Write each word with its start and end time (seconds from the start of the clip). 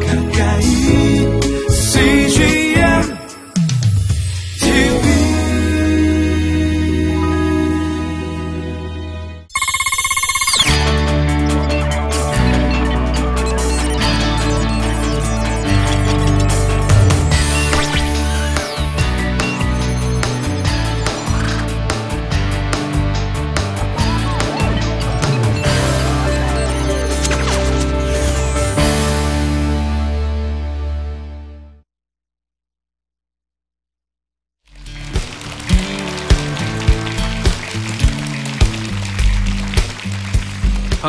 가까 0.00 0.21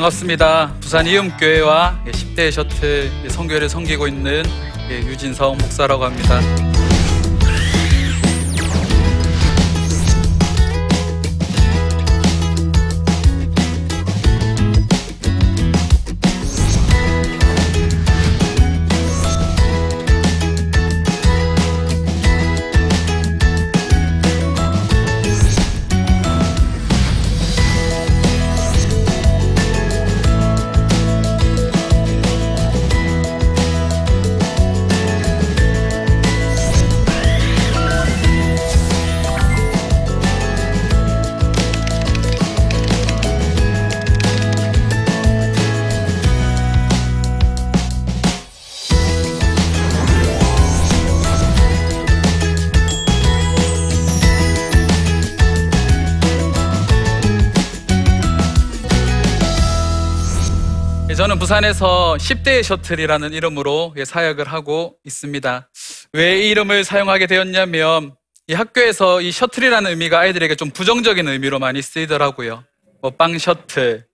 반갑습니다. 0.03 0.73
부산 0.81 1.07
이음교회와 1.07 2.03
10대 2.05 2.51
셔틀 2.51 3.29
성교회를 3.29 3.69
섬기고 3.69 4.07
있는 4.07 4.43
예, 4.89 4.97
유진성 4.97 5.57
목사라고 5.57 6.03
합니다. 6.03 6.72
부산에서 61.53 62.17
10대 62.19 62.63
셔틀이라는 62.63 63.31
이름으로 63.31 63.93
예, 63.97 64.05
사역을 64.05 64.51
하고 64.51 64.97
있습니다. 65.05 65.69
왜 66.13 66.41
이 66.41 66.49
이름을 66.49 66.83
사용하게 66.83 67.27
되었냐면 67.27 68.15
이 68.47 68.53
학교에서 68.53 69.21
이 69.21 69.31
셔틀이라는 69.31 69.91
의미가 69.91 70.17
아이들에게 70.17 70.55
좀 70.55 70.71
부정적인 70.71 71.27
의미로 71.27 71.59
많이 71.59 71.79
쓰이더라고요. 71.83 72.63
뭐 73.03 73.11
빵 73.11 73.37
셔틀, 73.37 74.07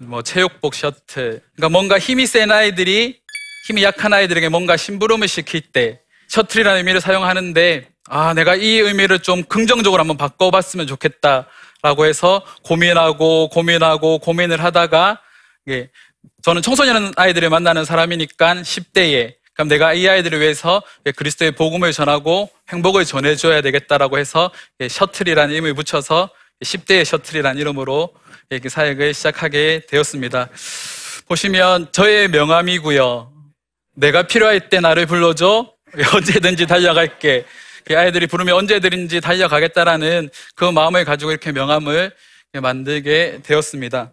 뭐 0.00 0.20
체육복 0.22 0.74
셔틀. 0.74 1.40
그러니까 1.54 1.68
뭔가 1.70 1.98
힘이 1.98 2.26
센 2.26 2.50
아이들이 2.50 3.20
힘이 3.66 3.82
약한 3.82 4.12
아이들에게 4.12 4.50
뭔가 4.50 4.76
심부름을 4.76 5.28
시킬 5.28 5.62
때 5.62 6.02
셔틀이라는 6.28 6.76
의미를 6.76 7.00
사용하는데 7.00 7.88
아 8.10 8.34
내가 8.34 8.54
이 8.54 8.66
의미를 8.80 9.20
좀 9.20 9.44
긍정적으로 9.44 10.00
한번 10.00 10.18
바꿔봤으면 10.18 10.86
좋겠다라고 10.86 12.04
해서 12.04 12.44
고민하고 12.64 13.48
고민하고 13.48 14.18
고민을 14.18 14.62
하다가 14.62 15.22
예, 15.68 15.90
저는 16.42 16.62
청소년 16.62 17.12
아이들을 17.16 17.48
만나는 17.50 17.84
사람이니까 17.84 18.54
10대에 18.56 19.34
그럼 19.54 19.68
내가 19.68 19.94
이 19.94 20.06
아이들을 20.06 20.38
위해서 20.40 20.82
예, 21.06 21.12
그리스도의 21.12 21.52
복음을 21.52 21.90
전하고 21.92 22.50
행복을 22.68 23.04
전해줘야 23.06 23.62
되겠다라고 23.62 24.18
해서 24.18 24.50
예, 24.80 24.88
셔틀이라는 24.88 25.54
이름을 25.54 25.74
붙여서 25.74 26.30
10대의 26.62 27.04
셔틀이라는 27.04 27.60
이름으로 27.60 28.12
이렇게 28.50 28.68
사역을 28.68 29.14
시작하게 29.14 29.82
되었습니다. 29.88 30.48
보시면 31.26 31.88
저의 31.92 32.28
명함이고요. 32.28 33.32
내가 33.94 34.22
필요할 34.24 34.68
때 34.68 34.80
나를 34.80 35.06
불러줘. 35.06 35.72
언제든지 36.14 36.66
달려갈게. 36.66 37.44
그 37.84 37.98
아이들이 37.98 38.26
부르면 38.26 38.54
언제든지 38.54 39.20
달려가겠다라는 39.20 40.28
그 40.54 40.64
마음을 40.64 41.04
가지고 41.04 41.30
이렇게 41.30 41.52
명함을 41.52 42.12
만들게 42.52 43.40
되었습니다. 43.42 44.12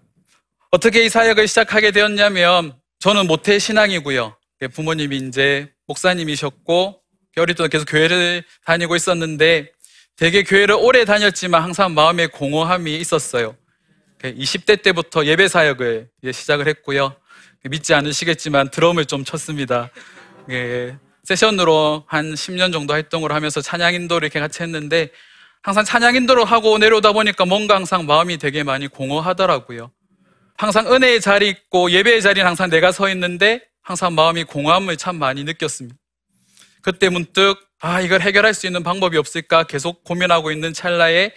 어떻게 0.73 1.05
이 1.05 1.09
사역을 1.09 1.47
시작하게 1.47 1.91
되었냐면 1.91 2.73
저는 2.97 3.27
모태 3.27 3.59
신앙이고요. 3.59 4.35
부모님이 4.73 5.17
이제 5.17 5.71
목사님이셨고 5.85 6.99
어릴 7.37 7.55
때 7.55 7.67
계속 7.67 7.85
교회를 7.85 8.43
다니고 8.65 8.95
있었는데 8.95 9.71
되게 10.15 10.41
교회를 10.41 10.73
오래 10.73 11.05
다녔지만 11.05 11.61
항상 11.61 11.93
마음에 11.93 12.25
공허함이 12.25 12.97
있었어요. 12.97 13.55
20대 14.23 14.81
때부터 14.81 15.27
예배 15.27 15.47
사역을 15.47 16.09
시작을 16.33 16.67
했고요. 16.67 17.15
믿지 17.65 17.93
않으시겠지만 17.93 18.71
드럼을 18.71 19.05
좀 19.05 19.23
쳤습니다. 19.23 19.91
예, 20.49 20.97
세션으로 21.23 22.05
한 22.07 22.33
10년 22.33 22.73
정도 22.73 22.95
활동을 22.95 23.31
하면서 23.31 23.61
찬양 23.61 23.93
인도를 23.93 24.25
이렇게 24.25 24.39
같이 24.39 24.63
했는데 24.63 25.11
항상 25.61 25.83
찬양 25.83 26.15
인도를 26.15 26.45
하고 26.45 26.79
내려오다 26.79 27.11
보니까 27.11 27.45
뭔가 27.45 27.75
항상 27.75 28.07
마음이 28.07 28.39
되게 28.39 28.63
많이 28.63 28.87
공허하더라고요. 28.87 29.91
항상 30.63 30.89
은혜의 30.93 31.19
자리 31.19 31.49
있고 31.49 31.91
예배의 31.91 32.21
자리는 32.21 32.47
항상 32.47 32.69
내가 32.69 32.93
서 32.93 33.09
있는데 33.09 33.59
항상 33.81 34.15
마음이 34.15 34.45
공허함을 34.45 34.95
참 34.95 35.17
많이 35.17 35.43
느꼈습니다. 35.43 35.99
그때 36.81 37.09
문득 37.09 37.57
아 37.81 37.99
이걸 37.99 38.21
해결할 38.21 38.53
수 38.53 38.65
있는 38.65 38.81
방법이 38.81 39.17
없을까 39.17 39.63
계속 39.63 40.05
고민하고 40.05 40.53
있는 40.53 40.71
찰나에 40.71 41.33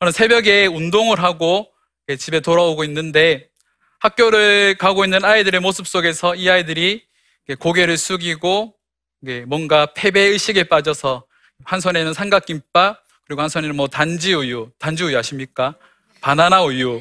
어느 0.00 0.10
새벽에 0.10 0.66
운동을 0.66 1.22
하고 1.22 1.72
집에 2.18 2.40
돌아오고 2.40 2.84
있는데 2.84 3.48
학교를 4.00 4.76
가고 4.78 5.02
있는 5.04 5.24
아이들의 5.24 5.60
모습 5.60 5.88
속에서 5.88 6.34
이 6.34 6.50
아이들이 6.50 7.06
고개를 7.60 7.96
숙이고 7.96 8.74
뭔가 9.46 9.94
패배 9.94 10.20
의식에 10.20 10.64
빠져서 10.64 11.24
한 11.64 11.80
손에는 11.80 12.12
삼각김밥 12.12 13.02
그리고 13.26 13.40
한 13.40 13.48
손에는 13.48 13.74
뭐 13.74 13.88
단지 13.88 14.34
우유, 14.34 14.70
단지 14.78 15.04
우유 15.04 15.16
아십니까? 15.16 15.74
바나나 16.20 16.64
우유. 16.64 17.00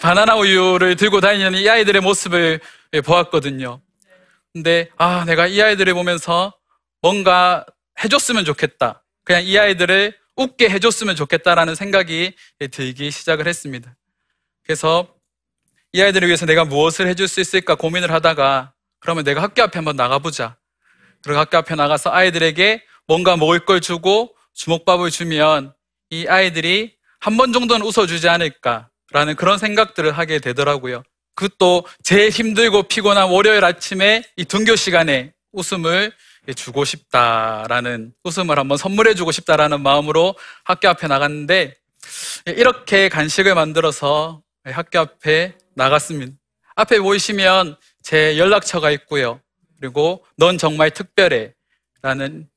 바나나 0.00 0.36
우유를 0.36 0.96
들고 0.96 1.20
다니는 1.20 1.54
이 1.54 1.68
아이들의 1.68 2.00
모습을 2.02 2.60
보았거든요. 3.04 3.80
근데, 4.52 4.88
아, 4.96 5.24
내가 5.26 5.46
이 5.46 5.60
아이들을 5.60 5.92
보면서 5.94 6.54
뭔가 7.02 7.64
해줬으면 8.02 8.44
좋겠다. 8.44 9.04
그냥 9.24 9.44
이 9.44 9.58
아이들을 9.58 10.16
웃게 10.36 10.70
해줬으면 10.70 11.16
좋겠다라는 11.16 11.74
생각이 11.74 12.32
들기 12.70 13.10
시작을 13.10 13.46
했습니다. 13.48 13.94
그래서 14.64 15.14
이 15.92 16.00
아이들을 16.00 16.28
위해서 16.28 16.46
내가 16.46 16.64
무엇을 16.64 17.08
해줄 17.08 17.26
수 17.28 17.40
있을까 17.40 17.74
고민을 17.74 18.12
하다가 18.12 18.72
그러면 19.00 19.24
내가 19.24 19.42
학교 19.42 19.62
앞에 19.62 19.78
한번 19.78 19.96
나가보자. 19.96 20.56
그리고 21.22 21.40
학교 21.40 21.58
앞에 21.58 21.74
나가서 21.74 22.12
아이들에게 22.12 22.84
뭔가 23.06 23.36
먹을 23.36 23.60
걸 23.64 23.80
주고 23.80 24.34
주먹밥을 24.54 25.10
주면 25.10 25.74
이 26.10 26.26
아이들이 26.28 26.96
한 27.20 27.36
번 27.36 27.52
정도는 27.52 27.84
웃어주지 27.84 28.28
않을까 28.28 28.88
라는 29.12 29.36
그런 29.36 29.58
생각들을 29.58 30.12
하게 30.12 30.38
되더라고요. 30.38 31.02
그것도 31.34 31.86
제일 32.02 32.30
힘들고 32.30 32.84
피곤한 32.84 33.30
월요일 33.30 33.64
아침에 33.64 34.24
이 34.36 34.44
등교 34.44 34.76
시간에 34.76 35.32
웃음을 35.52 36.12
주고 36.56 36.84
싶다라는 36.84 38.12
웃음을 38.24 38.58
한번 38.58 38.76
선물해 38.76 39.14
주고 39.14 39.32
싶다라는 39.32 39.82
마음으로 39.82 40.34
학교 40.64 40.88
앞에 40.88 41.06
나갔는데 41.06 41.76
이렇게 42.46 43.08
간식을 43.08 43.54
만들어서 43.54 44.42
학교 44.64 44.98
앞에 44.98 45.54
나갔습니다. 45.74 46.32
앞에 46.74 46.98
보이시면 47.00 47.76
제 48.02 48.38
연락처가 48.38 48.90
있고요. 48.92 49.40
그리고 49.78 50.24
넌 50.36 50.58
정말 50.58 50.90
특별해 50.90 51.54
라는 52.02 52.48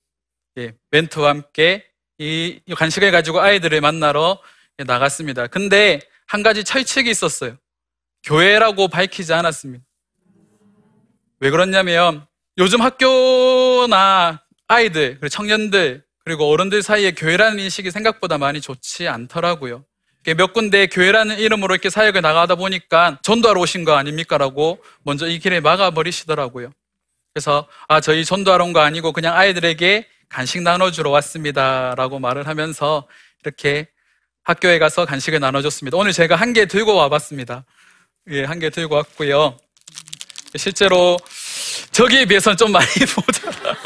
멘트와 0.89 1.29
함께 1.29 1.85
이 2.17 2.59
간식을 2.75 3.11
가지고 3.11 3.41
아이들을 3.41 3.79
만나러 3.81 4.39
나갔습니다. 4.77 5.47
근데 5.47 5.99
한 6.31 6.43
가지 6.43 6.63
철칙이 6.63 7.09
있었어요. 7.09 7.57
교회라고 8.23 8.87
밝히지 8.87 9.33
않았습니다. 9.33 9.83
왜 11.41 11.49
그렇냐면 11.49 12.25
요즘 12.57 12.79
학교나 12.79 14.41
아이들, 14.69 15.19
청년들, 15.29 16.05
그리고 16.23 16.49
어른들 16.49 16.83
사이에 16.83 17.11
교회라는 17.11 17.59
인식이 17.59 17.91
생각보다 17.91 18.37
많이 18.37 18.61
좋지 18.61 19.09
않더라고요. 19.09 19.83
몇 20.37 20.53
군데 20.53 20.87
교회라는 20.87 21.37
이름으로 21.37 21.73
이렇게 21.73 21.89
사역을 21.89 22.21
나가다 22.21 22.55
보니까 22.55 23.19
전도하러 23.23 23.59
오신 23.59 23.83
거 23.83 23.95
아닙니까라고 23.97 24.81
먼저 25.03 25.27
이 25.27 25.37
길에 25.37 25.59
막아버리시더라고요. 25.59 26.71
그래서 27.33 27.67
아 27.89 27.99
저희 27.99 28.23
전도하러 28.23 28.63
온 28.63 28.71
거 28.71 28.79
아니고 28.79 29.11
그냥 29.11 29.35
아이들에게 29.35 30.07
간식 30.29 30.61
나눠주러 30.61 31.09
왔습니다라고 31.09 32.19
말을 32.19 32.47
하면서 32.47 33.05
이렇게 33.43 33.89
학교에 34.43 34.79
가서 34.79 35.05
간식을 35.05 35.39
나눠줬습니다. 35.39 35.97
오늘 35.97 36.11
제가 36.13 36.35
한 36.35 36.53
개 36.53 36.65
들고 36.65 36.95
와봤습니다. 36.95 37.63
예, 38.31 38.43
한 38.43 38.59
개 38.59 38.69
들고 38.69 38.95
왔고요. 38.95 39.57
실제로 40.55 41.17
저기에 41.91 42.25
비해서는 42.25 42.57
좀 42.57 42.71
많이 42.71 42.85
모자라, 43.15 43.77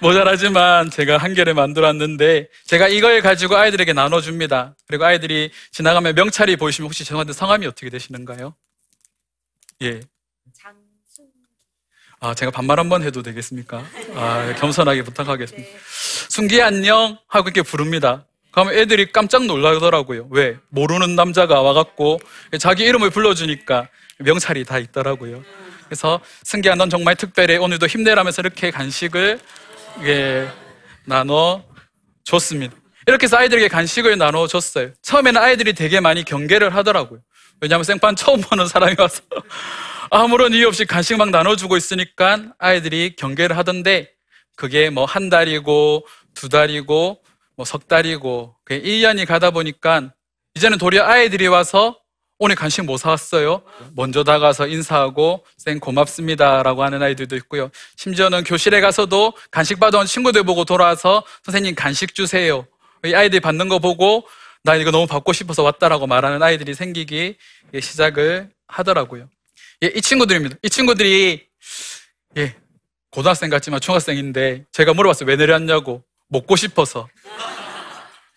모자라지만 0.00 0.90
제가 0.90 1.18
한 1.18 1.34
개를 1.34 1.54
만들었는데 1.54 2.48
제가 2.66 2.88
이걸 2.88 3.20
가지고 3.20 3.56
아이들에게 3.56 3.92
나눠줍니다. 3.92 4.76
그리고 4.86 5.04
아이들이 5.04 5.50
지나가면 5.72 6.14
명찰이 6.14 6.56
보이시면 6.56 6.86
혹시 6.86 7.04
죄송한데 7.04 7.32
성함이 7.32 7.66
어떻게 7.66 7.90
되시는가요? 7.90 8.54
예. 9.82 10.00
아, 12.20 12.34
제가 12.34 12.50
반말 12.50 12.78
한번 12.80 13.02
해도 13.02 13.22
되겠습니까? 13.22 13.84
아, 14.14 14.54
겸손하게 14.58 15.02
부탁하겠습니다. 15.02 15.68
순기 16.28 16.60
안녕 16.62 17.16
하고 17.28 17.48
이렇게 17.48 17.62
부릅니다. 17.62 18.26
그러면 18.50 18.74
애들이 18.74 19.12
깜짝 19.12 19.44
놀라더라고요. 19.46 20.28
왜? 20.30 20.56
모르는 20.70 21.14
남자가 21.16 21.60
와갖고 21.62 22.18
자기 22.58 22.84
이름을 22.84 23.10
불러주니까 23.10 23.88
명찰이 24.18 24.64
다 24.64 24.78
있더라고요. 24.78 25.42
그래서 25.86 26.20
승기야, 26.44 26.74
넌 26.74 26.90
정말 26.90 27.14
특별해. 27.16 27.56
오늘도 27.56 27.86
힘내라면서 27.86 28.42
이렇게 28.42 28.70
간식을 28.70 29.38
예, 30.04 30.48
나눠 31.06 31.64
줬습니다. 32.24 32.74
이렇게 33.06 33.24
해서 33.24 33.38
아이들에게 33.38 33.68
간식을 33.68 34.18
나눠 34.18 34.46
줬어요. 34.46 34.90
처음에는 35.02 35.40
아이들이 35.40 35.72
되게 35.72 36.00
많이 36.00 36.24
경계를 36.24 36.74
하더라고요. 36.74 37.20
왜냐하면 37.60 37.84
생판 37.84 38.16
처음 38.16 38.40
보는 38.42 38.66
사람이 38.66 38.96
와서 38.98 39.22
아무런 40.10 40.52
이유 40.52 40.66
없이 40.68 40.84
간식 40.84 41.16
막 41.16 41.30
나눠주고 41.30 41.76
있으니까 41.76 42.52
아이들이 42.58 43.14
경계를 43.16 43.56
하던데 43.56 44.10
그게 44.56 44.90
뭐 44.90 45.06
한 45.06 45.28
달이고 45.30 46.06
두 46.34 46.48
달이고 46.48 47.20
뭐 47.58 47.64
석 47.64 47.88
달이고 47.88 48.54
그게 48.64 48.80
1년이 48.80 49.26
가다 49.26 49.50
보니까 49.50 50.12
이제는 50.54 50.78
도리어 50.78 51.02
아이들이 51.04 51.48
와서 51.48 51.98
오늘 52.38 52.54
간식 52.54 52.82
뭐 52.82 52.96
사왔어요? 52.96 53.62
먼저 53.96 54.22
다가서 54.22 54.68
인사하고 54.68 55.44
쌤 55.56 55.80
고맙습니다라고 55.80 56.84
하는 56.84 57.02
아이들도 57.02 57.34
있고요. 57.36 57.70
심지어는 57.96 58.44
교실에 58.44 58.80
가서도 58.80 59.32
간식 59.50 59.80
받아온 59.80 60.06
친구들 60.06 60.44
보고 60.44 60.64
돌아와서 60.64 61.24
선생님 61.42 61.74
간식 61.74 62.14
주세요. 62.14 62.64
이 63.04 63.12
아이들이 63.12 63.40
받는 63.40 63.68
거 63.68 63.80
보고 63.80 64.24
나 64.62 64.76
이거 64.76 64.92
너무 64.92 65.08
받고 65.08 65.32
싶어서 65.32 65.64
왔다라고 65.64 66.06
말하는 66.06 66.40
아이들이 66.40 66.74
생기기 66.74 67.36
시작을 67.80 68.50
하더라고요. 68.68 69.28
예, 69.82 69.88
이 69.88 70.00
친구들입니다. 70.00 70.56
이 70.62 70.70
친구들이 70.70 71.44
예, 72.36 72.54
고등학생 73.10 73.50
같지만 73.50 73.80
중학생인데 73.80 74.66
제가 74.70 74.94
물어봤어요. 74.94 75.28
왜 75.28 75.34
내려왔냐고. 75.34 76.04
먹고 76.28 76.56
싶어서. 76.56 77.08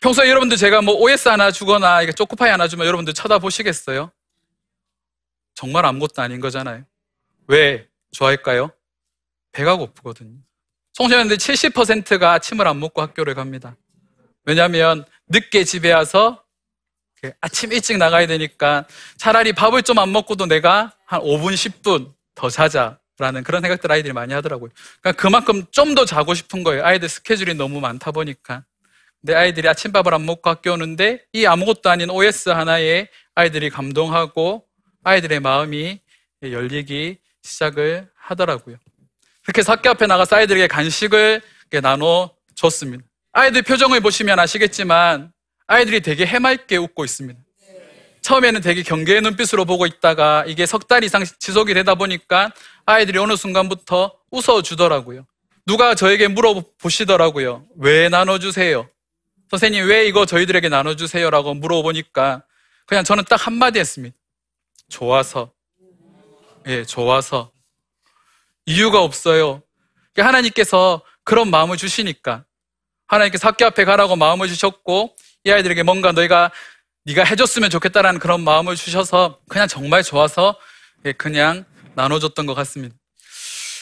평소에 0.02 0.30
여러분들 0.30 0.58
제가 0.58 0.82
뭐 0.82 0.96
OS 0.96 1.30
하나 1.30 1.52
주거나 1.52 2.04
초코파이 2.12 2.50
하나 2.50 2.68
주면 2.68 2.88
여러분들 2.88 3.14
쳐다보시겠어요? 3.14 4.12
정말 5.54 5.86
아무것도 5.86 6.22
아닌 6.22 6.40
거잖아요. 6.40 6.84
왜 7.48 7.88
좋아할까요? 8.12 8.72
배가 9.52 9.76
고프거든요. 9.76 10.40
청소년들 10.94 11.38
70%가 11.38 12.34
아침을 12.34 12.68
안 12.68 12.80
먹고 12.80 13.02
학교를 13.02 13.36
갑니다. 13.36 13.76
왜냐하면 14.46 15.06
늦게 15.28 15.64
집에 15.66 15.92
와서 15.94 16.44
아침 17.40 17.72
일찍 17.72 17.98
나가야 17.98 18.26
되니까 18.26 18.88
차라리 19.18 19.54
밥을 19.54 19.84
좀 19.84 20.00
안 20.00 20.12
먹고도 20.12 20.48
내가 20.48 20.94
한 21.06 21.22
5분, 21.22 21.54
10분 21.54 22.12
더 22.34 22.50
자자 22.50 22.98
라는 23.22 23.44
그런 23.44 23.62
생각들 23.62 23.92
아이들이 23.92 24.14
많이 24.14 24.34
하더라고요. 24.34 24.72
그러니까 25.00 25.22
그만큼 25.22 25.64
좀 25.72 25.96
더 25.96 26.06
자고 26.06 26.34
싶은 26.34 26.64
거예요. 26.64 26.86
아이들 26.86 27.08
스케줄이 27.08 27.54
너무 27.54 27.80
많다 27.80 28.12
보니까. 28.12 28.64
내 29.22 29.36
아이들이 29.36 29.68
아침밥을 29.70 30.14
안 30.14 30.26
먹고 30.26 30.50
학교 30.50 30.72
오는데 30.72 31.24
이 31.34 31.46
아무것도 31.46 31.90
아닌 31.90 32.10
OS 32.10 32.50
하나에 32.50 33.08
아이들이 33.36 33.70
감동하고 33.70 34.66
아이들의 35.04 35.40
마음이 35.42 36.00
열리기 36.42 37.18
시작을 37.44 38.10
하더라고요. 38.16 38.78
그렇게 39.44 39.62
학교 39.70 39.90
앞에 39.90 40.08
나가서 40.08 40.38
아이들에게 40.38 40.68
간식을 40.68 41.42
이렇게 41.62 41.82
나눠 41.82 42.32
줬습니다. 42.56 43.04
아이들 43.34 43.62
표정을 43.62 44.00
보시면 44.00 44.40
아시겠지만 44.40 45.32
아이들이 45.68 46.02
되게 46.02 46.26
해맑게 46.26 46.78
웃고 46.78 47.06
있습니다. 47.06 47.40
처음에는 48.22 48.62
되게 48.62 48.84
경계의 48.84 49.22
눈빛으로 49.22 49.66
보고 49.66 49.86
있다가 49.86 50.44
이게 50.48 50.66
석 50.66 50.88
달 50.88 51.04
이상 51.04 51.24
지속이 51.26 51.74
되다 51.74 51.96
보니까 51.96 52.52
아이들이 52.86 53.18
어느 53.18 53.36
순간부터 53.36 54.16
웃어주더라고요. 54.32 55.26
누가 55.66 55.96
저에게 55.96 56.28
물어보시더라고요. 56.28 57.66
왜 57.78 58.10
나눠주세요? 58.10 58.88
선생님, 59.50 59.88
왜 59.88 60.08
이거 60.08 60.26
저희들에게 60.26 60.70
나눠주세요? 60.70 61.30
라고 61.30 61.54
물어보니까 61.54 62.44
그냥 62.86 63.04
저는 63.04 63.24
딱 63.30 63.46
한마디 63.48 63.80
했습니다. 63.80 64.16
좋아서. 64.90 65.52
예, 66.68 66.84
좋아서. 66.86 67.52
이유가 68.66 69.02
없어요. 69.02 69.62
하나님께서 70.18 71.02
그런 71.24 71.50
마음을 71.50 71.78
주시니까. 71.78 72.46
하나님께서 73.08 73.48
학교 73.48 73.66
앞에 73.66 73.86
가라고 73.86 74.16
마음을 74.16 74.48
주셨고, 74.48 75.16
이 75.44 75.52
아이들에게 75.52 75.84
뭔가 75.84 76.12
너희가 76.12 76.52
네가 77.06 77.24
해줬으면 77.24 77.70
좋겠다라는 77.70 78.20
그런 78.20 78.44
마음을 78.44 78.76
주셔서 78.76 79.40
그냥 79.50 79.68
정말 79.68 80.04
좋아서 80.04 80.56
예, 81.06 81.12
그냥 81.14 81.66
나눠줬던 81.96 82.46
것 82.46 82.54
같습니다. 82.54 82.96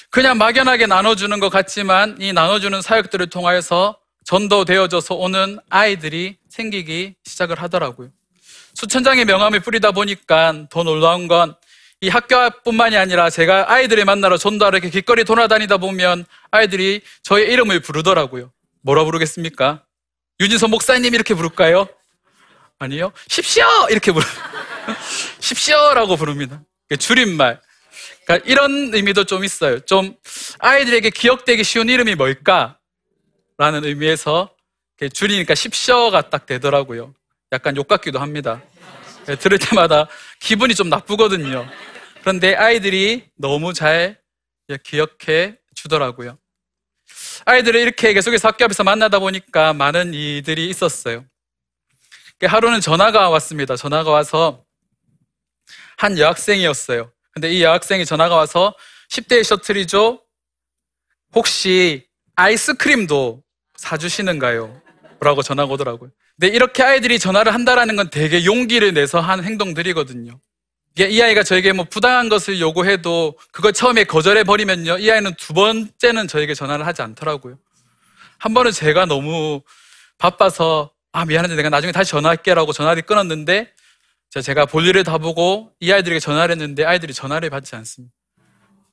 그냥 0.10 0.38
막연하게 0.38 0.88
나눠주는 0.88 1.40
것 1.40 1.50
같지만 1.50 2.18
이 2.20 2.34
나눠주는 2.34 2.82
사역들을 2.82 3.28
통하여서 3.28 4.00
전도되어져서 4.26 5.16
오는 5.16 5.60
아이들이 5.70 6.38
생기기 6.50 7.16
시작을 7.26 7.62
하더라고요. 7.62 8.10
수천 8.74 9.04
장의 9.04 9.26
명함을 9.26 9.60
뿌리다 9.60 9.92
보니까 9.92 10.68
더 10.70 10.84
놀라운 10.84 11.28
건 11.28 11.56
이 12.02 12.08
학교 12.08 12.38
앞뿐만이 12.38 12.96
아니라 12.96 13.30
제가 13.30 13.70
아이들을 13.70 14.06
만나러 14.06 14.38
전도하러 14.38 14.78
이렇게 14.78 14.90
길거리 14.90 15.26
돌아다니다 15.26 15.78
보면 15.78 16.26
아이들이 16.50 17.02
저의 17.24 17.52
이름을 17.52 17.82
부르더라고요. 17.82 18.54
뭐라 18.84 19.04
부르겠습니까? 19.04 19.84
유진선 20.40 20.70
목사님 20.70 21.14
이렇게 21.14 21.34
부를까요? 21.34 21.90
아니요. 22.80 23.12
십시오! 23.28 23.66
이렇게 23.90 24.12
부르, 24.14 24.26
십시오라고 25.40 26.16
부릅니다. 26.16 26.64
줄임말. 26.98 27.62
그러니까 28.26 28.50
이런 28.50 28.94
의미도 28.94 29.26
좀 29.26 29.44
있어요. 29.44 29.80
좀 29.82 30.16
아이들에게 30.60 31.10
기억되기 31.10 31.64
쉬운 31.64 31.90
이름이 31.90 32.16
뭘까? 32.16 32.78
라는 33.58 33.84
의미에서 33.84 34.56
줄이니까 35.14 35.56
십시오가 35.56 36.30
딱 36.30 36.46
되더라고요. 36.46 37.14
약간 37.52 37.76
욕 37.76 37.88
같기도 37.88 38.20
합니다. 38.20 38.62
네, 39.26 39.36
들을 39.36 39.60
때마다 39.60 40.08
기분이 40.40 40.74
좀 40.74 40.88
나쁘거든요. 40.90 41.68
그런데 42.22 42.56
아이들이 42.56 43.30
너무 43.36 43.74
잘 43.74 44.18
기억해 44.84 45.58
주더라고요. 45.76 46.38
아이들을 47.46 47.80
이렇게 47.80 48.14
계속해서 48.14 48.48
학교 48.48 48.64
앞에서 48.66 48.84
만나다 48.84 49.20
보니까 49.20 49.74
많은 49.74 50.14
일들이 50.14 50.70
있었어요. 50.70 51.26
하루는 52.46 52.82
전화가 52.82 53.30
왔습니다. 53.30 53.76
전화가 53.76 54.12
와서 54.12 54.64
한 55.98 56.18
여학생이었어요. 56.18 57.12
근데 57.34 57.52
이 57.52 57.64
여학생이 57.64 58.06
전화가 58.06 58.36
와서 58.36 58.74
10대 59.10 59.44
셔틀이죠? 59.44 60.22
혹시 61.36 62.08
아이스크림도 62.36 63.44
사주시는가요? 63.76 64.82
라고 65.20 65.42
전화가 65.42 65.74
오더라고요. 65.74 66.12
근데 66.40 66.56
이렇게 66.56 66.84
아이들이 66.84 67.20
전화를 67.20 67.54
한다라는 67.54 67.98
건 67.98 68.10
되게 68.10 68.46
용기를 68.46 68.94
내서 68.94 69.20
한 69.20 69.44
행동들이거든요. 69.44 70.40
이 70.98 71.22
아이가 71.22 71.44
저에게 71.44 71.72
뭐 71.74 71.86
부당한 71.86 72.30
것을 72.30 72.60
요구해도 72.60 73.38
그걸 73.52 73.74
처음에 73.74 74.06
거절해 74.06 74.44
버리면요. 74.44 74.98
이 75.00 75.12
아이는 75.12 75.34
두 75.36 75.54
번째는 75.54 76.28
저에게 76.28 76.54
전화를 76.54 76.86
하지 76.86 77.02
않더라고요. 77.02 77.58
한 78.38 78.54
번은 78.54 78.72
제가 78.72 79.06
너무 79.06 79.62
바빠서 80.18 80.92
아 81.12 81.26
미안한데 81.26 81.56
내가 81.56 81.70
나중에 81.70 81.92
다시 81.92 82.12
전화할게라고 82.12 82.72
전화를 82.72 83.02
끊었는데 83.04 83.72
제가 84.44 84.66
볼일을 84.68 85.04
다 85.04 85.18
보고 85.18 85.72
이 85.80 85.92
아이들에게 85.92 86.20
전화를 86.20 86.54
했는데 86.54 86.86
아이들이 86.86 87.14
전화를 87.14 87.50
받지 87.50 87.76
않습니다. 87.76 88.14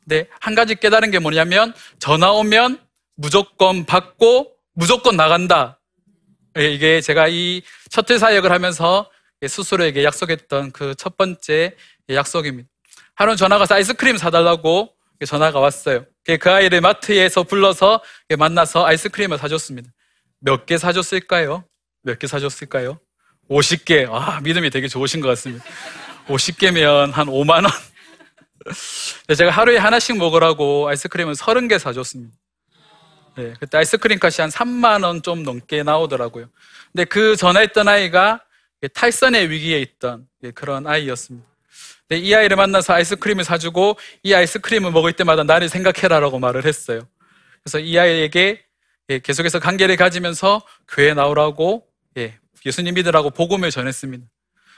근데 0.01 0.29
한 0.41 0.55
가지 0.55 0.75
깨달은 0.77 1.11
게 1.11 1.19
뭐냐면 1.19 1.75
전화 1.99 2.33
오면 2.33 2.81
무조건 3.17 3.85
받고 3.85 4.53
무조건 4.75 5.17
나간다. 5.17 5.79
예, 6.59 6.71
이게 6.73 7.01
제가 7.01 7.29
이 7.29 7.63
셔틀 7.91 8.19
사역을 8.19 8.51
하면서 8.51 9.11
스스로에게 9.47 10.05
약속했던 10.05 10.73
그 10.73 10.95
첫 10.97 11.17
번째 11.19 11.77
약속입니다. 12.09 12.69
하루는 13.15 13.37
전화가 13.37 13.61
와서 13.63 13.75
아이스크림 13.75 14.17
사달라고 14.17 14.95
전화가 15.27 15.59
왔어요. 15.61 16.07
그 16.41 16.51
아이를 16.51 16.81
마트에서 16.81 17.43
불러서 17.43 18.03
만나서 18.39 18.87
아이스크림을 18.87 19.37
사줬습니다. 19.39 19.91
몇 20.41 20.65
개 20.67 20.79
사줬을까요? 20.79 21.65
몇 22.07 22.19
개 22.21 22.27
사줬을까요? 22.29 23.01
50개. 23.51 24.09
아, 24.11 24.41
믿음이 24.41 24.71
되게 24.71 24.87
좋으신 24.87 25.21
것 25.21 25.29
같습니다. 25.29 25.65
50개면 26.29 27.11
한 27.13 27.27
5만원. 27.27 27.71
제가 29.37 29.51
하루에 29.51 29.77
하나씩 29.77 30.17
먹으라고 30.17 30.89
아이스크림을 30.89 31.35
30개 31.35 31.79
사줬습니다. 31.79 32.35
네, 33.37 33.53
그때 33.61 33.79
아이스크림 33.79 34.19
값이 34.23 34.41
한 34.41 34.51
3만원 34.51 35.23
좀 35.23 35.43
넘게 35.43 35.83
나오더라고요. 35.83 36.49
근데 36.93 37.05
그 37.05 37.37
전화했던 37.37 37.89
아이가 37.89 38.41
탈선의 38.95 39.51
위기에 39.51 39.81
있던 39.81 40.27
그런 40.55 40.87
아이였습니다. 40.87 41.47
이 42.13 42.35
아이를 42.35 42.57
만나서 42.57 42.95
아이스크림을 42.95 43.43
사주고 43.45 43.99
이 44.23 44.33
아이스크림을 44.33 44.93
먹을 44.93 45.13
때마다 45.13 45.43
나를 45.43 45.69
생각해라라고 45.69 46.39
말을 46.39 46.65
했어요. 46.65 47.01
그래서 47.63 47.81
이 47.81 47.99
아이에게 47.99 48.65
예, 49.09 49.19
계속해서 49.21 49.61
관계를 49.61 49.97
가지면서 49.97 50.63
교회 50.89 51.15
나오라고 51.15 51.87
예, 52.17 52.39
예수님 52.65 52.95
믿으라고 52.95 53.31
복음을 53.31 53.71
전했습니다. 53.71 54.25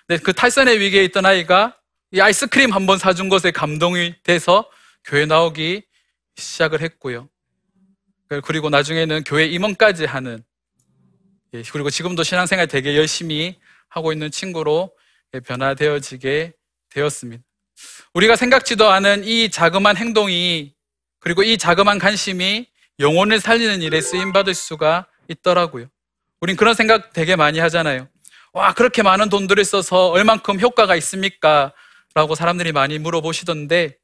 근데 0.06 0.22
그 0.22 0.32
탈선의 0.32 0.80
위기에 0.80 1.04
있던 1.04 1.26
아이가 1.26 1.76
이 2.10 2.20
아이스크림 2.20 2.72
한 2.72 2.86
번 2.86 2.98
사준 2.98 3.28
것에 3.28 3.50
감동이 3.50 4.14
돼서 4.22 4.68
교회 5.04 5.26
나오기 5.26 5.82
시작을 6.36 6.80
했고요. 6.80 7.28
그리고 8.44 8.70
나중에는 8.70 9.24
교회 9.24 9.46
임원까지 9.46 10.04
하는 10.04 10.42
예, 11.54 11.62
그리고 11.72 11.90
지금도 11.90 12.22
신앙생활 12.24 12.66
되게 12.66 12.96
열심히 12.96 13.58
하고 13.88 14.12
있는 14.12 14.30
친구로 14.30 14.94
변화되어지게 15.46 16.52
되었습니다. 16.90 17.42
우리가 18.14 18.36
생각지도 18.36 18.88
않은 18.90 19.24
이 19.24 19.50
자그마한 19.50 19.96
행동이 19.96 20.74
그리고 21.20 21.42
이 21.42 21.56
자그마한 21.56 21.98
관심이 21.98 22.66
영혼을 23.00 23.40
살리는 23.40 23.80
일에 23.82 24.00
쓰임 24.00 24.32
받을 24.32 24.54
수가 24.54 25.06
있더라고요. 25.28 25.88
우린 26.40 26.56
그런 26.56 26.74
생각 26.74 27.12
되게 27.12 27.36
많이 27.36 27.58
하잖아요. 27.58 28.08
와, 28.52 28.72
그렇게 28.72 29.02
많은 29.02 29.28
돈들을 29.28 29.64
써서 29.64 30.08
얼만큼 30.08 30.60
효과가 30.60 30.96
있습니까? 30.96 31.72
라고 32.14 32.34
사람들이 32.34 32.72
많이 32.72 32.98
물어보시던데 32.98 33.96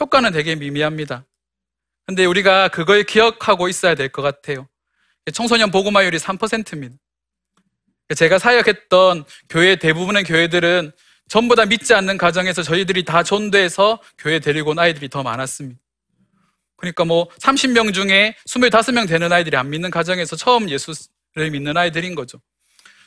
효과는 0.00 0.32
되게 0.32 0.54
미미합니다. 0.54 1.24
근데 2.06 2.24
우리가 2.24 2.68
그걸 2.68 3.04
기억하고 3.04 3.68
있어야 3.68 3.94
될 3.94 4.08
것 4.08 4.22
같아요. 4.22 4.68
청소년 5.32 5.70
보고마율이 5.70 6.18
3%입니다. 6.18 6.96
제가 8.16 8.38
사역했던 8.38 9.24
교회 9.48 9.76
대부분의 9.76 10.24
교회들은 10.24 10.90
전부 11.28 11.54
다 11.54 11.64
믿지 11.64 11.94
않는 11.94 12.18
가정에서 12.18 12.62
저희들이 12.64 13.04
다 13.04 13.22
전도해서 13.22 14.00
교회 14.18 14.40
데리고 14.40 14.70
온 14.70 14.80
아이들이 14.80 15.08
더 15.08 15.22
많았습니다. 15.22 15.78
그러니까 16.76 17.04
뭐 17.04 17.28
30명 17.38 17.94
중에 17.94 18.34
25명 18.48 19.06
되는 19.06 19.30
아이들이 19.32 19.56
안 19.56 19.70
믿는 19.70 19.90
가정에서 19.92 20.34
처음 20.34 20.68
예수를 20.68 20.96
믿는 21.36 21.76
아이들인 21.76 22.14
거죠. 22.14 22.40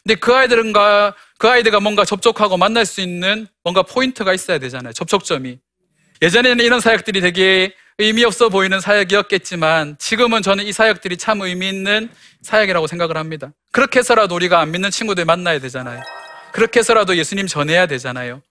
근데 0.04 0.16
그 0.16 0.34
아이들은가 0.34 1.16
그 1.38 1.48
아이들과 1.48 1.80
뭔가 1.80 2.04
접촉하고 2.06 2.58
만날 2.58 2.86
수 2.86 3.02
있는 3.02 3.48
뭔가 3.64 3.84
포인트가 3.84 4.34
있어야 4.34 4.60
되잖아요. 4.60 4.94
접촉점이. 4.94 5.60
예전에는 6.22 6.64
이런 6.64 6.80
사역들이 6.80 7.22
되게 7.22 7.74
의미 7.98 8.24
없어 8.24 8.50
보이는 8.50 8.80
사역이었겠지만 8.80 9.98
지금은 10.00 10.42
저는 10.42 10.66
이 10.66 10.72
사역들이 10.72 11.18
참 11.18 11.42
의미 11.42 11.70
있는 11.70 12.10
사역이라고 12.42 12.88
생각을 12.88 13.18
합니다. 13.18 13.52
그렇게 13.72 14.00
해서라도 14.00 14.36
우리가 14.36 14.60
안 14.60 14.72
믿는 14.72 14.90
친구들 14.90 15.26
만나야 15.26 15.60
되잖아요. 15.60 16.02
그렇게 16.52 16.80
해서라도 16.80 17.18
예수님 17.18 17.48
전해야 17.48 17.86
되잖아요. 17.86 18.42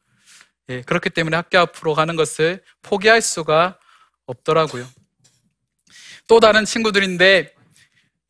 예, 0.68 0.82
그렇기 0.82 1.10
때문에 1.10 1.36
학교 1.36 1.58
앞으로 1.58 1.94
가는 1.94 2.14
것을 2.16 2.62
포기할 2.82 3.20
수가 3.20 3.78
없더라고요. 4.26 4.86
또 6.28 6.40
다른 6.40 6.64
친구들인데 6.64 7.26
예, 7.26 7.54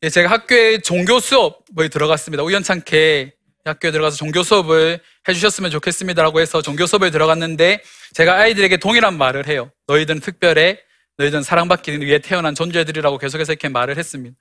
제가 0.09 0.29
학교에 0.29 0.79
종교 0.79 1.19
수업을 1.19 1.89
들어갔습니다. 1.89 2.43
우연찮게 2.43 3.33
학교에 3.63 3.91
들어가서 3.91 4.17
종교 4.17 4.43
수업을 4.43 4.99
해주셨으면 5.27 5.71
좋겠습니다라고 5.71 6.41
해서 6.41 6.61
종교 6.61 6.85
수업을 6.85 7.11
들어갔는데 7.11 7.81
제가 8.13 8.35
아이들에게 8.35 8.77
동일한 8.77 9.17
말을 9.17 9.47
해요. 9.47 9.71
너희들은 9.87 10.19
특별해. 10.19 10.79
너희들은 11.17 11.43
사랑받기 11.43 12.01
위해 12.01 12.19
태어난 12.19 12.55
존재들이라고 12.55 13.17
계속해서 13.17 13.53
이렇게 13.53 13.69
말을 13.69 13.97
했습니다. 13.97 14.35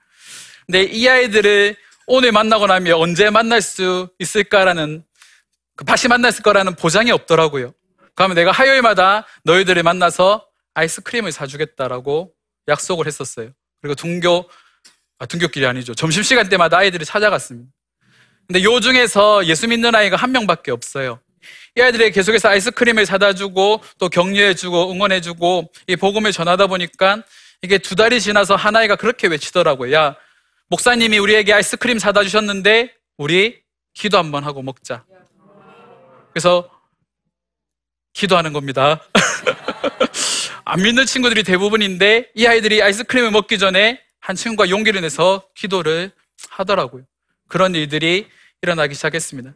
근데 0.67 0.83
이 0.83 1.07
아이들을 1.07 1.77
오늘 2.07 2.33
만나고 2.33 2.67
나면 2.67 2.95
언제 2.95 3.31
만날 3.31 3.63
수 3.63 4.09
있을까라는 4.19 5.05
그 5.77 5.85
다시 5.85 6.09
만났을 6.09 6.43
거라는 6.43 6.75
보장이 6.75 7.13
없더라고요. 7.13 7.73
그러면 8.15 8.35
내가 8.35 8.51
화요일마다 8.51 9.27
너희들을 9.45 9.83
만나서 9.83 10.45
아이스크림을 10.75 11.31
사주겠다라고 11.31 12.33
약속을 12.69 13.07
했었어요. 13.07 13.51
그리고 13.81 13.95
등교, 13.95 14.49
아, 15.19 15.27
등교길이 15.27 15.67
아니죠. 15.67 15.95
점심시간 15.95 16.49
때마다 16.49 16.79
아이들이 16.79 17.05
찾아갔습니다. 17.05 17.71
근데 18.47 18.63
요 18.65 18.81
중에서 18.81 19.47
예수 19.47 19.69
믿는 19.69 19.95
아이가 19.95 20.17
한 20.17 20.33
명밖에 20.33 20.71
없어요. 20.71 21.21
이 21.77 21.81
아이들이 21.81 22.11
계속해서 22.11 22.49
아이스크림을 22.49 23.07
사다 23.07 23.35
주고 23.35 23.81
또 23.99 24.09
격려해 24.09 24.55
주고 24.55 24.91
응원해 24.91 25.21
주고 25.21 25.71
이 25.87 25.97
복음을 25.97 26.33
전하다 26.33 26.67
보니까 26.67 27.23
이게 27.63 27.79
두 27.79 27.95
달이 27.95 28.21
지나서 28.21 28.57
한 28.57 28.77
아이가 28.77 28.97
그렇게 28.97 29.29
외치더라고요. 29.29 29.93
야, 29.95 30.17
목사님이 30.69 31.19
우리에게 31.19 31.53
아이스크림 31.53 31.99
사다 31.99 32.25
주셨는데 32.25 32.93
우리 33.17 33.63
기도 33.95 34.19
한번 34.19 34.45
하고 34.45 34.63
먹자. 34.63 35.05
그래서 36.33 36.69
기도하는 38.13 38.53
겁니다. 38.53 39.01
안 40.65 40.83
믿는 40.83 41.07
친구들이 41.07 41.43
대부분인데 41.43 42.31
이 42.35 42.47
아이들이 42.47 42.83
아이스크림을 42.83 43.31
먹기 43.31 43.59
전에 43.59 44.01
한 44.23 44.37
친구가 44.37 44.71
용기를 44.71 45.01
내서 45.01 45.47
기도를 45.55 46.13
하더라고요. 46.49 47.05
그런 47.49 47.75
일들이 47.75 48.29
일어나기 48.63 48.95
시작했습니다. 48.95 49.53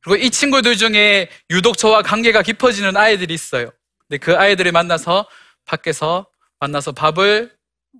그리고 0.00 0.16
이 0.16 0.30
친구들 0.30 0.76
중에 0.76 1.28
유독 1.50 1.76
저와 1.76 2.02
관계가 2.02 2.42
깊어지는 2.42 2.96
아이들이 2.96 3.34
있어요. 3.34 3.70
근데 4.08 4.16
그 4.16 4.34
아이들을 4.36 4.72
만나서 4.72 5.28
밖에서 5.66 6.26
만나서 6.58 6.92
밥을 6.92 7.54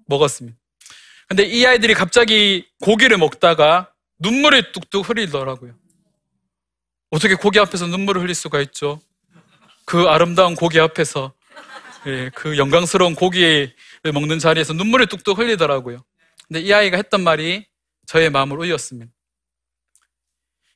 먹었습니다. 0.06 0.56
근데 1.28 1.44
이 1.44 1.66
아이들이 1.66 1.92
갑자기 1.92 2.66
고기를 2.80 3.18
먹다가 3.18 3.92
눈물을 4.18 4.72
뚝뚝 4.72 5.10
흐리더라고요. 5.10 5.74
어떻게 7.10 7.34
고기 7.34 7.60
앞에서 7.60 7.86
눈물을 7.86 8.22
흘릴 8.22 8.34
수가 8.34 8.60
있죠? 8.62 9.00
그 9.84 10.08
아름다운 10.08 10.54
고기 10.54 10.80
앞에서, 10.80 11.32
예, 12.06 12.30
그 12.34 12.56
영광스러운 12.56 13.14
고기를 13.14 13.74
먹는 14.04 14.38
자리에서 14.38 14.72
눈물을 14.72 15.06
뚝뚝 15.06 15.38
흘리더라고요. 15.38 16.04
근데 16.46 16.60
이 16.60 16.72
아이가 16.72 16.96
했던 16.96 17.22
말이 17.22 17.66
저의 18.06 18.30
마음을 18.30 18.58
울렸습니다. 18.58 19.12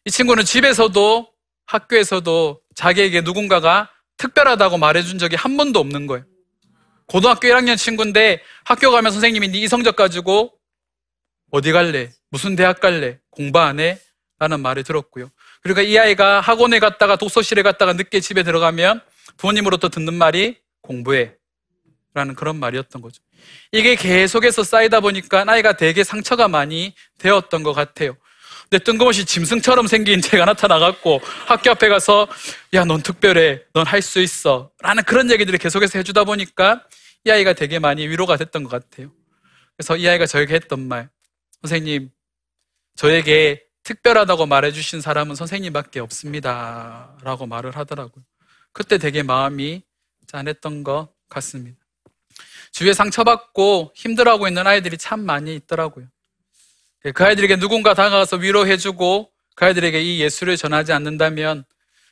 이 0.05 0.11
친구는 0.11 0.45
집에서도 0.45 1.33
학교에서도 1.67 2.61
자기에게 2.75 3.23
누군가가 3.23 3.91
특별하다고 4.17 4.79
말해준 4.79 5.19
적이 5.19 5.37
한 5.37 5.57
번도 5.57 5.79
없는 5.81 6.07
거예요. 6.07 6.25
고등학교 7.07 7.49
1학년 7.49 7.76
친구인데 7.76 8.43
학교 8.64 8.91
가면 8.91 9.12
선생님이 9.12 9.49
네 9.49 9.59
이성적 9.61 9.97
가지고 9.97 10.52
어디 11.50 11.73
갈래? 11.73 12.11
무슨 12.31 12.57
대학 12.57 12.81
갈래? 12.81 13.19
공부 13.31 13.59
안 13.59 13.81
해? 13.81 13.99
라는 14.38 14.61
말을 14.61 14.83
들었고요. 14.83 15.31
그러니까 15.62 15.83
이 15.83 15.97
아이가 15.99 16.41
학원에 16.41 16.81
갔다가 16.81 17.17
독서실에 17.17 17.62
갔다가 17.62 17.93
늦게 17.93 18.21
집에 18.21 18.43
들어가면 18.43 19.00
부모님으로부터 19.37 19.88
듣는 19.88 20.14
말이 20.14 20.59
공부해. 20.81 21.37
라는 22.14 22.35
그런 22.35 22.57
말이었던 22.57 23.00
거죠. 23.00 23.23
이게 23.73 23.95
계속해서 23.97 24.64
쌓이다 24.64 25.00
보니까 25.00 25.45
아이가 25.47 25.73
되게 25.76 26.04
상처가 26.04 26.49
많이 26.49 26.95
되었던 27.19 27.62
것 27.62 27.73
같아요. 27.73 28.16
근데 28.69 28.85
뜬금없이 28.85 29.25
짐승처럼 29.25 29.87
생긴 29.87 30.21
제가 30.23 30.45
나타나갖고 30.47 31.21
학교 31.47 31.71
앞에 31.71 31.88
가서 31.88 32.26
야, 32.75 32.85
넌 32.85 33.02
특별해. 33.02 33.62
넌 33.75 33.87
할 33.87 34.02
수 34.02 34.21
있어. 34.21 34.71
라는 34.81 35.02
그런 35.04 35.31
얘기들을 35.31 35.59
계속해서 35.59 35.99
해주다 35.99 36.25
보니까 36.25 36.83
이 37.25 37.31
아이가 37.31 37.52
되게 37.52 37.78
많이 37.78 38.07
위로가 38.09 38.37
됐던 38.37 38.64
것 38.64 38.71
같아요. 38.71 39.11
그래서 39.76 39.97
이 39.97 40.09
아이가 40.09 40.26
저에게 40.26 40.54
했던 40.54 40.88
말. 40.88 41.09
선생님, 41.62 42.11
저에게 42.97 43.62
특별하다고 43.85 44.47
말해주신 44.47 45.00
사람은 45.00 45.35
선생님밖에 45.35 46.00
없습니다. 46.00 47.16
라고 47.23 47.47
말을 47.47 47.76
하더라고요. 47.76 48.25
그때 48.73 48.99
되게 48.99 49.23
마음이 49.23 49.83
짠했던 50.26 50.83
것 50.85 51.11
같습니다. 51.28 51.82
주위에 52.73 52.93
상처받고 52.95 53.93
힘들어하고 53.95 54.49
있는 54.49 54.67
아이들이 54.67 54.99
참 54.99 55.21
많이 55.21 55.55
있더라고요. 55.55 56.07
그 57.14 57.25
아이들에게 57.25 57.57
누군가 57.57 57.95
다가가서 57.95 58.37
위로해주고 58.37 59.31
그 59.55 59.64
아이들에게 59.64 60.00
이 60.00 60.21
예수를 60.21 60.57
전하지 60.57 60.93
않는다면 60.93 61.64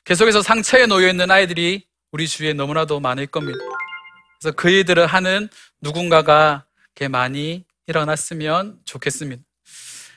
계속해서 0.05 0.43
상처에 0.43 0.87
놓여 0.87 1.09
있는 1.09 1.31
아이들이 1.31 1.87
우리 2.13 2.27
주위에 2.27 2.53
너무나도 2.53 3.01
많을 3.01 3.27
겁니다. 3.27 3.59
그래서 4.39 4.55
그 4.57 4.69
일들을 4.69 5.07
하는 5.07 5.49
누군가가 5.81 6.65
많이 7.09 7.65
일어났으면 7.87 8.79
좋겠습니다. 8.85 9.43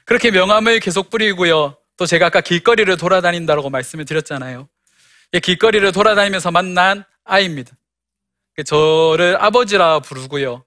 그렇게 0.06 0.32
명함을 0.32 0.82
계속 0.82 1.10
뿌리고요. 1.10 1.78
또 1.96 2.06
제가 2.06 2.26
아까 2.26 2.42
길거리를 2.42 2.96
돌아다닌다고 2.98 3.70
말씀을 3.70 4.04
드렸잖아요. 4.04 4.68
길거리를 5.42 5.90
돌아다니면서 5.94 6.52
만난 6.52 7.06
아이입니다. 7.24 7.72
저를 8.62 9.38
아버지라 9.42 10.00
부르고요. 10.02 10.64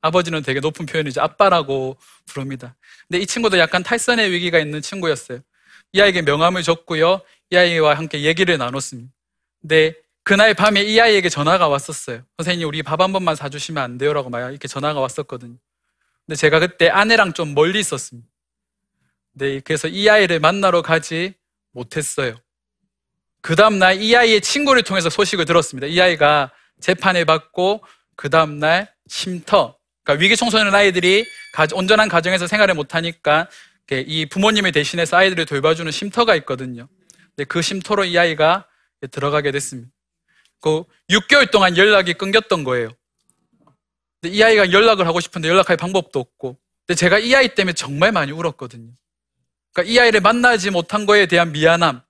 아버지는 0.00 0.42
되게 0.42 0.60
높은 0.60 0.86
표현이죠. 0.86 1.20
아빠라고 1.20 1.98
부릅니다. 2.26 2.76
근데 3.08 3.20
이 3.20 3.26
친구도 3.26 3.58
약간 3.58 3.82
탈선의 3.82 4.30
위기가 4.30 4.58
있는 4.58 4.80
친구였어요. 4.80 5.40
이 5.92 6.00
아이에게 6.00 6.22
명함을 6.22 6.62
줬고요. 6.62 7.20
이 7.50 7.56
아이와 7.56 7.94
함께 7.94 8.22
얘기를 8.22 8.56
나눴습니다. 8.56 9.12
근데 9.60 9.94
그날 10.22 10.54
밤에 10.54 10.82
이 10.82 10.98
아이에게 10.98 11.28
전화가 11.28 11.68
왔었어요. 11.68 12.22
선생님, 12.38 12.66
우리 12.68 12.82
밥 12.82 13.00
한 13.00 13.12
번만 13.12 13.34
사주시면 13.34 13.82
안 13.82 13.98
돼요? 13.98 14.12
라고 14.14 14.30
막 14.30 14.48
이렇게 14.50 14.66
전화가 14.68 14.98
왔었거든요. 15.00 15.56
근데 16.26 16.36
제가 16.36 16.58
그때 16.60 16.88
아내랑 16.88 17.32
좀 17.34 17.52
멀리 17.54 17.80
있었습니다. 17.80 18.26
네, 19.32 19.60
그래서 19.60 19.88
이 19.88 20.08
아이를 20.08 20.40
만나러 20.40 20.80
가지 20.80 21.34
못했어요. 21.72 22.36
그 23.42 23.56
다음날 23.56 24.00
이 24.00 24.14
아이의 24.16 24.40
친구를 24.40 24.82
통해서 24.84 25.10
소식을 25.10 25.44
들었습니다. 25.44 25.86
이 25.86 26.00
아이가 26.00 26.50
재판을 26.80 27.24
받고 27.24 27.82
그 28.16 28.30
다음날 28.30 28.92
쉼터, 29.08 29.76
그러니까 30.04 30.22
위기 30.22 30.36
청소년 30.36 30.74
아이들이 30.74 31.26
가- 31.52 31.66
온전한 31.72 32.08
가정에서 32.08 32.46
생활을 32.46 32.74
못하니까 32.74 33.48
이 33.92 34.26
부모님을 34.26 34.72
대신해서 34.72 35.16
아이들을 35.16 35.46
돌봐주는 35.46 35.90
쉼터가 35.90 36.36
있거든요. 36.36 36.88
근데 37.34 37.44
그 37.44 37.60
쉼터로 37.62 38.04
이 38.04 38.16
아이가 38.18 38.66
들어가게 39.10 39.50
됐습니다. 39.52 39.90
그 40.60 40.84
6개월 41.08 41.50
동안 41.50 41.76
연락이 41.76 42.12
끊겼던 42.14 42.64
거예요. 42.64 42.90
근데 44.20 44.36
이 44.36 44.42
아이가 44.42 44.70
연락을 44.70 45.06
하고 45.06 45.18
싶은데 45.20 45.48
연락할 45.48 45.76
방법도 45.76 46.20
없고. 46.20 46.58
근데 46.86 46.98
제가 46.98 47.18
이 47.18 47.34
아이 47.34 47.54
때문에 47.54 47.72
정말 47.72 48.12
많이 48.12 48.30
울었거든요. 48.32 48.92
그러니까 49.72 49.92
이 49.92 49.98
아이를 49.98 50.20
만나지 50.20 50.70
못한 50.70 51.06
거에 51.06 51.26
대한 51.26 51.52
미안함. 51.52 52.02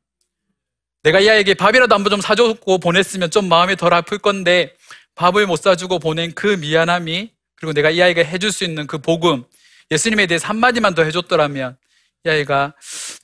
내가 1.02 1.20
이 1.20 1.28
아이에게 1.28 1.54
밥이라도 1.54 1.94
한 1.94 2.02
번 2.04 2.10
좀 2.10 2.20
사주고 2.20 2.78
보냈으면 2.78 3.30
좀 3.30 3.48
마음이 3.48 3.76
덜 3.76 3.94
아플 3.94 4.18
건데 4.18 4.74
밥을 5.14 5.46
못 5.46 5.56
사주고 5.56 5.98
보낸 5.98 6.34
그 6.34 6.46
미안함이 6.46 7.32
그리고 7.56 7.72
내가 7.72 7.90
이 7.90 8.00
아이가 8.02 8.22
해줄 8.22 8.52
수 8.52 8.64
있는 8.64 8.86
그 8.86 8.98
복음 8.98 9.44
예수님에 9.90 10.26
대해서 10.26 10.46
한마디만 10.48 10.94
더 10.94 11.02
해줬더라면 11.04 11.76
이 12.24 12.28
아이가 12.30 12.74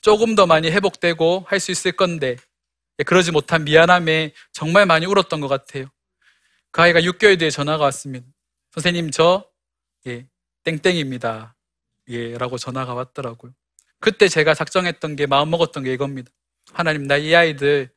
조금 0.01 0.35
더 0.35 0.45
많이 0.45 0.69
회복되고 0.71 1.45
할 1.47 1.59
수 1.59 1.71
있을 1.71 1.91
건데 1.93 2.37
예, 2.99 3.03
그러지 3.03 3.31
못한 3.31 3.63
미안함에 3.63 4.33
정말 4.53 4.85
많이 4.85 5.05
울었던 5.05 5.39
것 5.41 5.47
같아요. 5.47 5.85
그 6.71 6.81
아이가 6.81 6.99
6개월 7.01 7.37
뒤에 7.39 7.49
전화가 7.51 7.83
왔습니다. 7.85 8.25
선생님 8.73 9.11
저 9.11 9.45
예, 10.07 10.27
땡땡입니다. 10.63 11.55
예, 12.09 12.37
라고 12.37 12.57
전화가 12.57 12.93
왔더라고요. 12.93 13.53
그때 13.99 14.27
제가 14.27 14.53
작정했던 14.53 15.15
게 15.15 15.25
마음 15.27 15.49
먹었던 15.51 15.83
게 15.83 15.93
이겁니다. 15.93 16.31
하나님 16.73 17.07
나 17.07 17.17
이 17.17 17.35
아이들 17.35 17.89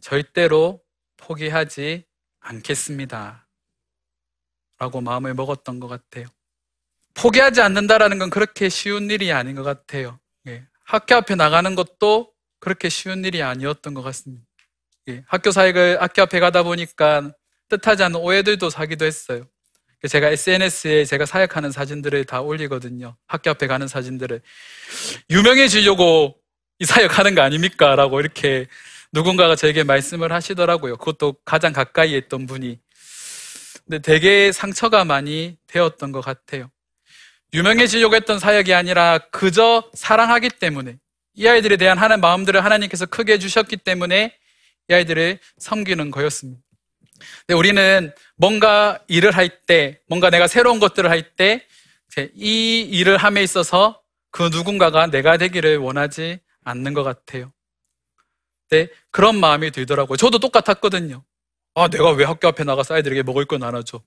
절대로 0.00 0.82
포기하지 1.16 2.04
않겠습니다. 2.40 3.46
라고 4.78 5.00
마음을 5.00 5.34
먹었던 5.34 5.78
것 5.78 5.88
같아요. 5.88 6.26
포기하지 7.14 7.60
않는다라는 7.60 8.18
건 8.18 8.30
그렇게 8.30 8.68
쉬운 8.68 9.10
일이 9.10 9.30
아닌 9.32 9.54
것 9.54 9.62
같아요. 9.62 10.18
예, 10.46 10.64
학교 10.84 11.16
앞에 11.16 11.34
나가는 11.34 11.74
것도 11.74 12.32
그렇게 12.60 12.88
쉬운 12.88 13.24
일이 13.24 13.42
아니었던 13.42 13.92
것 13.94 14.02
같습니다. 14.02 14.46
예, 15.08 15.22
학교 15.26 15.50
사역을 15.50 16.00
학교 16.00 16.22
앞에 16.22 16.40
가다 16.40 16.62
보니까 16.62 17.32
뜻하지 17.68 18.04
않은 18.04 18.16
오해들도 18.20 18.70
사기도 18.70 19.04
했어요. 19.04 19.46
제가 20.08 20.30
SNS에 20.30 21.04
제가 21.04 21.26
사역하는 21.26 21.72
사진들을 21.72 22.24
다 22.24 22.40
올리거든요. 22.40 23.16
학교 23.26 23.50
앞에 23.50 23.66
가는 23.66 23.86
사진들을. 23.86 24.40
유명해지려고 25.28 26.39
이 26.80 26.86
사역하는 26.86 27.34
거 27.34 27.42
아닙니까? 27.42 27.94
라고 27.94 28.20
이렇게 28.20 28.66
누군가가 29.12 29.54
저에게 29.54 29.84
말씀을 29.84 30.32
하시더라고요. 30.32 30.96
그것도 30.96 31.34
가장 31.44 31.74
가까이에 31.74 32.16
있던 32.16 32.46
분이. 32.46 32.78
근데 33.84 33.98
되게 33.98 34.50
상처가 34.50 35.04
많이 35.04 35.58
되었던 35.66 36.10
것 36.10 36.22
같아요. 36.22 36.70
유명해지려고 37.52 38.14
했던 38.14 38.38
사역이 38.38 38.72
아니라 38.72 39.18
그저 39.30 39.90
사랑하기 39.92 40.48
때문에 40.58 40.96
이 41.34 41.46
아이들에 41.46 41.76
대한 41.76 41.98
하나님 41.98 42.22
마음들을 42.22 42.64
하나님께서 42.64 43.04
크게 43.04 43.38
주셨기 43.38 43.76
때문에 43.76 44.34
이 44.88 44.94
아이들을 44.94 45.38
섬기는 45.58 46.10
거였습니다. 46.10 46.62
근데 47.46 47.58
우리는 47.58 48.10
뭔가 48.36 49.00
일을 49.06 49.32
할 49.32 49.50
때, 49.66 50.00
뭔가 50.08 50.30
내가 50.30 50.46
새로운 50.46 50.80
것들을 50.80 51.10
할 51.10 51.22
때, 51.36 51.66
이 52.34 52.80
일을 52.90 53.18
함에 53.18 53.42
있어서 53.42 54.00
그 54.30 54.44
누군가가 54.44 55.08
내가 55.08 55.36
되기를 55.36 55.76
원하지 55.76 56.40
않는 56.64 56.94
것 56.94 57.02
같아요. 57.02 57.52
네, 58.70 58.88
그런 59.10 59.38
마음이 59.38 59.70
들더라고요. 59.70 60.16
저도 60.16 60.38
똑같았거든요. 60.38 61.24
아, 61.74 61.88
내가 61.88 62.10
왜 62.12 62.24
학교 62.24 62.48
앞에 62.48 62.64
나가서 62.64 62.94
아이들에게 62.94 63.22
먹을 63.22 63.44
거 63.44 63.58
나눠줘? 63.58 64.02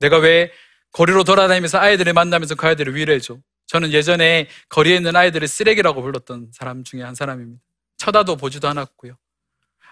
내가 0.00 0.18
왜 0.18 0.52
거리로 0.92 1.24
돌아다니면서 1.24 1.78
아이들을 1.78 2.12
만나면서 2.12 2.54
그 2.54 2.66
아이들을 2.66 2.94
위로해줘? 2.94 3.38
저는 3.66 3.92
예전에 3.92 4.48
거리에 4.68 4.96
있는 4.96 5.16
아이들을 5.16 5.46
쓰레기라고 5.48 6.02
불렀던 6.02 6.50
사람 6.52 6.84
중에 6.84 7.02
한 7.02 7.14
사람입니다. 7.14 7.62
쳐다도 7.96 8.36
보지도 8.36 8.68
않았고요. 8.68 9.16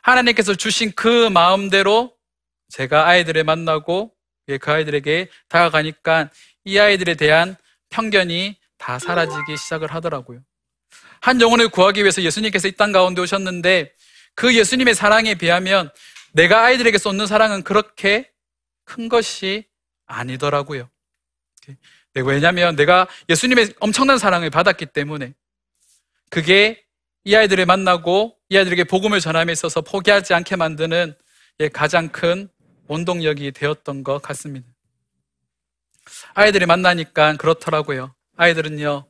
하나님께서 0.02 0.54
주신 0.54 0.92
그 0.94 1.28
마음대로 1.28 2.14
제가 2.68 3.06
아이들을 3.06 3.44
만나고 3.44 4.14
그 4.60 4.70
아이들에게 4.70 5.28
다가가니까 5.48 6.30
이 6.64 6.78
아이들에 6.78 7.14
대한 7.14 7.56
편견이 7.90 8.58
다 8.78 8.98
사라지기 8.98 9.56
시작을 9.56 9.92
하더라고요. 9.92 10.40
한 11.20 11.40
영혼을 11.40 11.68
구하기 11.68 12.00
위해서 12.00 12.22
예수님께서 12.22 12.68
이 12.68 12.72
땅 12.72 12.92
가운데 12.92 13.20
오셨는데 13.20 13.92
그 14.34 14.56
예수님의 14.56 14.94
사랑에 14.94 15.34
비하면 15.34 15.90
내가 16.32 16.64
아이들에게 16.64 16.96
쏟는 16.98 17.26
사랑은 17.26 17.62
그렇게 17.62 18.30
큰 18.84 19.08
것이 19.08 19.64
아니더라고요. 20.06 20.88
네, 22.14 22.22
왜냐하면 22.22 22.74
내가 22.74 23.06
예수님의 23.28 23.74
엄청난 23.80 24.18
사랑을 24.18 24.50
받았기 24.50 24.86
때문에 24.86 25.34
그게 26.30 26.84
이 27.24 27.34
아이들을 27.36 27.66
만나고 27.66 28.36
이 28.48 28.56
아이들에게 28.56 28.84
복음을 28.84 29.20
전함에 29.20 29.52
있어서 29.52 29.80
포기하지 29.82 30.34
않게 30.34 30.56
만드는 30.56 31.14
가장 31.72 32.08
큰 32.08 32.48
원동력이 32.88 33.52
되었던 33.52 34.02
것 34.02 34.22
같습니다. 34.22 34.66
아이들이 36.34 36.66
만나니까 36.66 37.36
그렇더라고요. 37.36 38.14
아이들은요, 38.36 39.08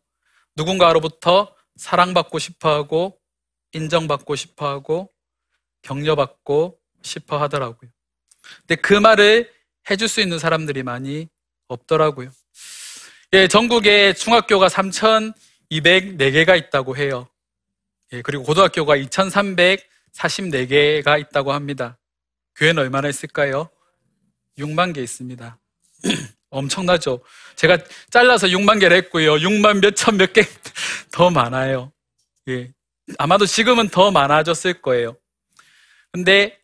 누군가로부터 0.57 1.55
사랑받고 1.81 2.39
싶어 2.39 2.71
하고, 2.71 3.19
인정받고 3.73 4.37
싶어 4.37 4.69
하고, 4.69 5.11
격려받고 5.83 6.79
싶어 7.03 7.41
하더라고요. 7.41 7.91
근데 8.59 8.77
그 8.77 8.95
말을 8.95 9.53
해줄 9.91 10.09
수 10.09 10.21
있는 10.21 10.39
사람들이 10.39 10.83
많이 10.83 11.29
없더라고요. 11.69 12.31
예, 13.33 13.49
전국에 13.49 14.13
중학교가 14.13 14.69
3,204개가 14.69 16.59
있다고 16.59 16.99
해요. 16.99 17.27
예, 18.13 18.21
그리고 18.21 18.45
고등학교가 18.45 18.99
2,344개가 18.99 21.19
있다고 21.21 21.53
합니다. 21.53 21.97
교회는 22.57 22.83
얼마나 22.83 23.09
있을까요? 23.09 23.71
6만 24.59 24.93
개 24.95 25.01
있습니다. 25.01 25.59
엄청나죠? 26.51 27.21
제가 27.57 27.79
잘라서 28.11 28.49
6만 28.49 28.81
개를 28.81 28.97
했고요. 28.99 29.35
6만 29.37 29.81
몇천 29.81 30.17
몇 30.17 30.33
개 30.33 30.43
더 31.13 31.31
많아요. 31.31 31.93
예. 32.49 32.71
아마도 33.19 33.47
지금은 33.47 33.89
더 33.89 34.11
많아졌을 34.11 34.83
거예요. 34.83 35.17
근데 36.13 36.59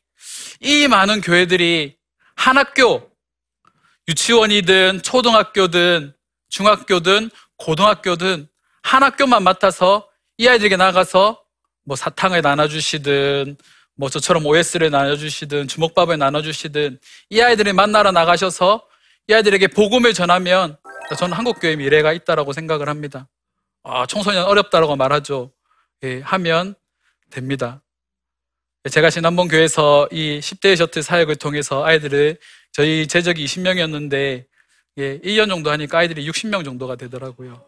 이 0.60 0.86
많은 0.88 1.20
교회들이 1.20 1.96
한 2.34 2.58
학교, 2.58 3.10
유치원이든 4.08 5.02
초등학교든 5.02 6.14
중학교든 6.48 7.30
고등학교든 7.56 8.48
한 8.82 9.02
학교만 9.02 9.42
맡아서 9.42 10.08
이 10.38 10.46
아이들에게 10.46 10.76
나가서 10.76 11.42
뭐 11.84 11.96
사탕을 11.96 12.42
나눠주시든 12.42 13.56
뭐 13.96 14.08
저처럼 14.08 14.46
OS를 14.46 14.90
나눠주시든 14.90 15.66
주먹밥을 15.68 16.18
나눠주시든 16.18 17.00
이 17.30 17.40
아이들을 17.40 17.72
만나러 17.72 18.12
나가셔서 18.12 18.85
이 19.28 19.34
아이들에게 19.34 19.66
복음을 19.68 20.14
전하면 20.14 20.76
저는 21.18 21.36
한국 21.36 21.58
교회 21.60 21.74
미래가 21.74 22.12
있다라고 22.12 22.52
생각을 22.52 22.88
합니다. 22.88 23.28
아, 23.82 24.06
청소년 24.06 24.44
어렵다라고 24.44 24.94
말하죠. 24.94 25.52
예, 26.04 26.20
하면 26.20 26.76
됩니다. 27.30 27.82
제가 28.88 29.10
지난번 29.10 29.48
교회에서 29.48 30.08
이 30.12 30.38
10대 30.38 30.76
셔틀 30.76 31.02
사역을 31.02 31.36
통해서 31.36 31.84
아이들을 31.84 32.38
저희 32.70 33.08
제적이 33.08 33.44
20명이었는데 33.46 34.46
예, 34.98 35.18
1년 35.18 35.48
정도 35.48 35.72
하니까 35.72 35.98
아이들이 35.98 36.24
60명 36.28 36.64
정도가 36.64 36.94
되더라고요. 36.94 37.64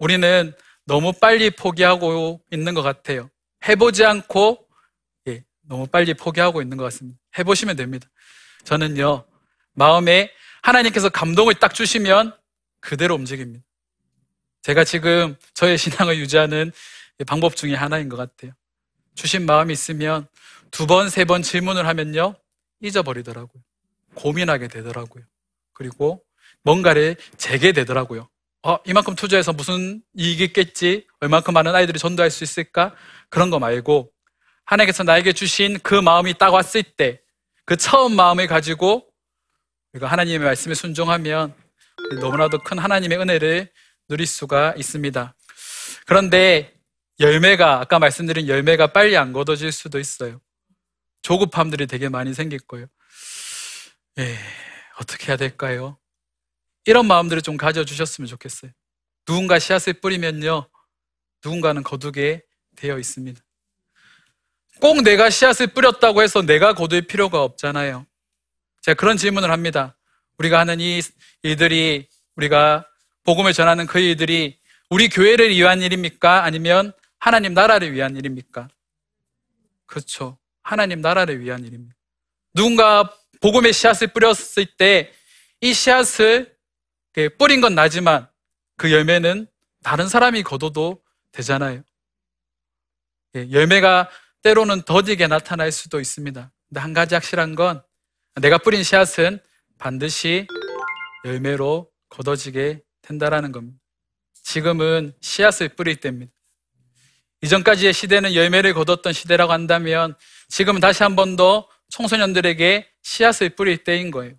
우리는 0.00 0.52
너무 0.86 1.12
빨리 1.12 1.50
포기하고 1.50 2.42
있는 2.50 2.74
것 2.74 2.82
같아요. 2.82 3.30
해보지 3.68 4.04
않고 4.04 4.66
예, 5.28 5.44
너무 5.62 5.86
빨리 5.86 6.14
포기하고 6.14 6.62
있는 6.62 6.76
것 6.76 6.84
같습니다. 6.84 7.16
해보시면 7.38 7.76
됩니다. 7.76 8.08
저는요 8.64 9.24
마음에 9.74 10.32
하나님께서 10.62 11.08
감동을 11.08 11.54
딱 11.54 11.74
주시면 11.74 12.36
그대로 12.80 13.14
움직입니다. 13.14 13.64
제가 14.62 14.84
지금 14.84 15.36
저의 15.54 15.78
신앙을 15.78 16.18
유지하는 16.18 16.72
방법 17.26 17.56
중에 17.56 17.74
하나인 17.74 18.08
것 18.08 18.16
같아요. 18.16 18.52
주신 19.14 19.46
마음이 19.46 19.72
있으면 19.72 20.26
두 20.70 20.86
번, 20.86 21.08
세 21.08 21.24
번 21.24 21.42
질문을 21.42 21.86
하면요 21.86 22.34
잊어버리더라고요. 22.80 23.62
고민하게 24.14 24.68
되더라고요. 24.68 25.24
그리고 25.72 26.22
뭔가를 26.62 27.16
재게 27.36 27.72
되더라고요. 27.72 28.28
어, 28.62 28.78
이만큼 28.84 29.14
투자해서 29.14 29.52
무슨 29.52 30.02
이익이 30.16 30.44
있겠지? 30.44 31.06
얼만큼 31.20 31.54
많은 31.54 31.74
아이들이 31.74 31.98
전도할 31.98 32.30
수 32.30 32.44
있을까? 32.44 32.94
그런 33.30 33.50
거 33.50 33.58
말고 33.58 34.10
하나님께서 34.64 35.04
나에게 35.04 35.32
주신 35.32 35.78
그 35.80 35.94
마음이 35.94 36.34
딱 36.38 36.52
왔을 36.52 36.82
때 36.82 37.20
그 37.68 37.76
처음 37.76 38.16
마음을 38.16 38.46
가지고 38.46 39.07
우리가 39.92 40.06
하나님의 40.06 40.40
말씀에 40.40 40.74
순종하면 40.74 41.54
너무나도 42.20 42.62
큰 42.62 42.78
하나님의 42.78 43.18
은혜를 43.18 43.70
누릴 44.08 44.26
수가 44.26 44.74
있습니다. 44.76 45.34
그런데 46.06 46.74
열매가 47.20 47.80
아까 47.80 47.98
말씀드린 47.98 48.48
열매가 48.48 48.88
빨리 48.88 49.16
안 49.16 49.32
걷어질 49.32 49.72
수도 49.72 49.98
있어요. 49.98 50.40
조급함들이 51.22 51.86
되게 51.86 52.08
많이 52.08 52.32
생길 52.32 52.60
거예요. 52.60 52.86
예, 54.18 54.38
어떻게 55.00 55.28
해야 55.28 55.36
될까요? 55.36 55.98
이런 56.84 57.06
마음들을 57.06 57.42
좀 57.42 57.56
가져주셨으면 57.56 58.28
좋겠어요. 58.28 58.70
누군가 59.26 59.58
씨앗을 59.58 59.94
뿌리면요, 59.94 60.68
누군가는 61.44 61.82
거두게 61.82 62.42
되어 62.76 62.98
있습니다. 62.98 63.40
꼭 64.80 65.02
내가 65.02 65.28
씨앗을 65.28 65.68
뿌렸다고 65.68 66.22
해서 66.22 66.42
내가 66.42 66.72
거둘 66.72 67.02
필요가 67.02 67.42
없잖아요. 67.42 68.06
제가 68.88 68.96
그런 68.96 69.18
질문을 69.18 69.50
합니다. 69.50 69.96
우리가 70.38 70.58
하는 70.58 70.80
이 70.80 71.02
일들이, 71.42 72.08
우리가 72.36 72.86
복음을 73.24 73.52
전하는 73.52 73.86
그 73.86 73.98
일들이 73.98 74.58
우리 74.88 75.08
교회를 75.08 75.50
위한 75.50 75.82
일입니까? 75.82 76.44
아니면 76.44 76.92
하나님 77.18 77.52
나라를 77.52 77.92
위한 77.92 78.16
일입니까? 78.16 78.68
그렇죠. 79.86 80.38
하나님 80.62 81.00
나라를 81.00 81.40
위한 81.40 81.64
일입니다. 81.64 81.94
누군가 82.54 83.12
복음의 83.40 83.72
씨앗을 83.72 84.08
뿌렸을 84.08 84.66
때 84.78 85.12
이 85.60 85.74
씨앗을 85.74 86.56
뿌린 87.36 87.60
건 87.60 87.74
나지만 87.74 88.28
그 88.76 88.92
열매는 88.92 89.48
다른 89.82 90.08
사람이 90.08 90.44
거둬도 90.44 91.02
되잖아요. 91.32 91.82
예, 93.34 93.50
열매가 93.50 94.08
때로는 94.42 94.82
더디게 94.82 95.26
나타날 95.26 95.72
수도 95.72 96.00
있습니다. 96.00 96.52
근데 96.68 96.80
한 96.80 96.92
가지 96.92 97.14
확실한 97.14 97.56
건 97.56 97.82
내가 98.40 98.58
뿌린 98.58 98.82
씨앗은 98.82 99.40
반드시 99.78 100.46
열매로 101.24 101.90
거둬지게 102.08 102.80
된다라는 103.02 103.52
겁니다. 103.52 103.78
지금은 104.42 105.12
씨앗을 105.20 105.70
뿌릴 105.70 105.96
때입니다. 105.96 106.32
이전까지의 107.42 107.92
시대는 107.92 108.34
열매를 108.34 108.74
거뒀던 108.74 109.12
시대라고 109.12 109.52
한다면 109.52 110.14
지금은 110.48 110.80
다시 110.80 111.02
한 111.02 111.14
번 111.14 111.36
더 111.36 111.68
청소년들에게 111.90 112.86
씨앗을 113.02 113.50
뿌릴 113.50 113.78
때인 113.84 114.10
거예요. 114.10 114.34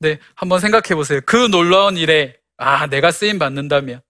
네, 0.00 0.18
한번 0.34 0.58
생각해 0.60 0.94
보세요. 0.96 1.20
그 1.24 1.36
놀라운 1.48 1.96
일에 1.96 2.36
아, 2.56 2.86
내가 2.86 3.10
쓰임 3.10 3.38
받는다면 3.38 4.00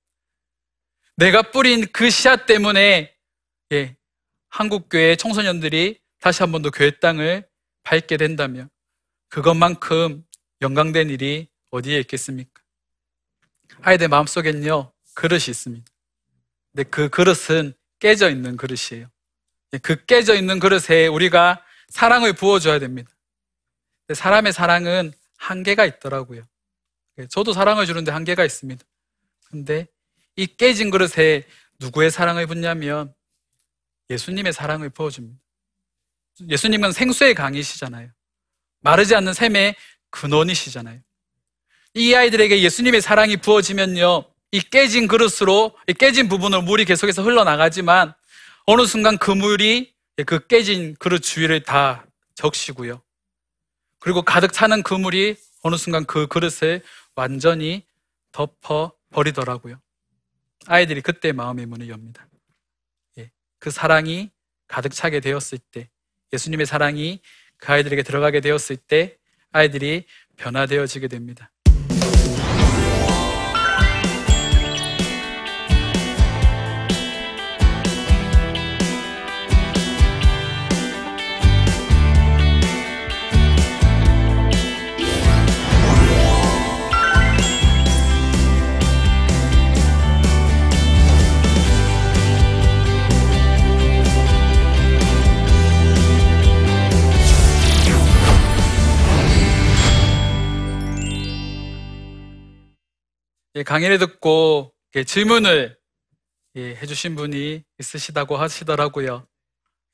내가 1.17 1.43
뿌린 1.43 1.87
그 1.93 2.11
씨앗 2.11 2.47
때문에 2.47 3.15
예, 3.73 3.97
한국 4.49 4.89
교회 4.89 5.17
청소년들이 5.17 5.99
다시 6.21 6.43
한 6.43 6.53
번 6.53 6.63
더 6.63 6.71
교회 6.71 6.91
땅을 6.91 7.47
밟게 7.83 8.17
된다면 8.17 8.69
그것만큼 9.35 10.25
영광된 10.63 11.11
일이 11.11 11.49
어디에 11.71 11.99
있겠습니까? 11.99 12.63
아이들 13.83 14.07
마음속엔요 14.07 14.93
그릇이 15.15 15.47
있습니다. 15.49 15.85
근데 16.71 16.89
그 16.89 17.09
그릇은 17.09 17.75
깨져 17.99 18.31
있는 18.31 18.57
그릇이에요. 18.57 19.11
예, 19.73 19.79
그 19.79 20.05
깨져 20.05 20.37
있는 20.37 20.61
그릇에 20.61 21.09
우리가 21.09 21.65
사랑을 21.89 22.33
부어줘야 22.33 22.79
됩니다. 22.79 23.11
사람의 24.15 24.53
사랑은 24.53 25.13
한계가 25.39 25.85
있더라고요. 25.85 26.45
예, 27.19 27.27
저도 27.27 27.53
사랑을 27.53 27.87
주는데 27.87 28.13
한계가 28.13 28.45
있습니다. 28.45 28.85
근데 29.47 29.89
이 30.37 30.47
깨진 30.47 30.93
그릇에 30.93 31.43
누구의 31.81 32.13
사랑을 32.13 32.47
붓냐면 32.47 33.13
예수님의 34.11 34.53
사랑을 34.53 34.91
부어줍니다. 34.91 35.41
예수님은 36.49 36.93
생수의 36.93 37.35
강이시잖아요. 37.35 38.13
마르지 38.85 39.15
않는 39.17 39.33
샘의 39.33 39.75
근원이시잖아요. 40.11 41.01
이 41.95 42.15
아이들에게 42.15 42.61
예수님의 42.63 43.01
사랑이 43.01 43.39
부어지면요. 43.39 44.25
이 44.53 44.61
깨진 44.61 45.09
그릇으로, 45.09 45.75
이 45.89 45.95
깨진 45.95 46.29
부분으로 46.29 46.63
물이 46.63 46.85
계속해서 46.85 47.23
흘러나가지만 47.23 48.15
어느 48.67 48.85
순간 48.87 49.17
그 49.19 49.31
물이 49.31 49.95
그 50.27 50.47
깨진 50.47 50.95
그릇 50.99 51.21
주위를 51.21 51.63
다 51.63 52.07
적시고요. 52.35 53.03
그리고 53.99 54.23
가득 54.23 54.53
차는 54.53 54.83
그 54.83 54.95
물이 54.95 55.37
어느 55.63 55.77
순간 55.77 56.05
그 56.05 56.27
그릇을 56.27 56.83
완전히 57.17 57.87
덮어 58.33 58.93
버리더라고요. 59.13 59.81
아이들이 60.67 61.01
그때 61.01 61.33
마음의 61.33 61.67
문을 61.67 61.89
엽니다. 61.89 62.27
예, 63.19 63.31
그 63.59 63.71
사랑이 63.71 64.31
가득 64.69 64.93
차게 64.93 65.21
되었을 65.21 65.59
때, 65.73 65.89
예수님의 66.33 66.67
사랑이 66.67 67.21
그 67.59 67.73
아이들에게 67.73 68.03
들어가게 68.03 68.41
되었을 68.41 68.77
때, 68.77 69.17
아이들이 69.53 70.05
변화되어지게 70.37 71.09
됩니다. 71.09 71.51
강의를 103.63 103.99
듣고 103.99 104.73
질문을 105.07 105.77
예, 106.57 106.77
해주신 106.77 107.17
분이 107.17 107.63
있으시다고 107.79 108.37
하시더라고요. 108.37 109.27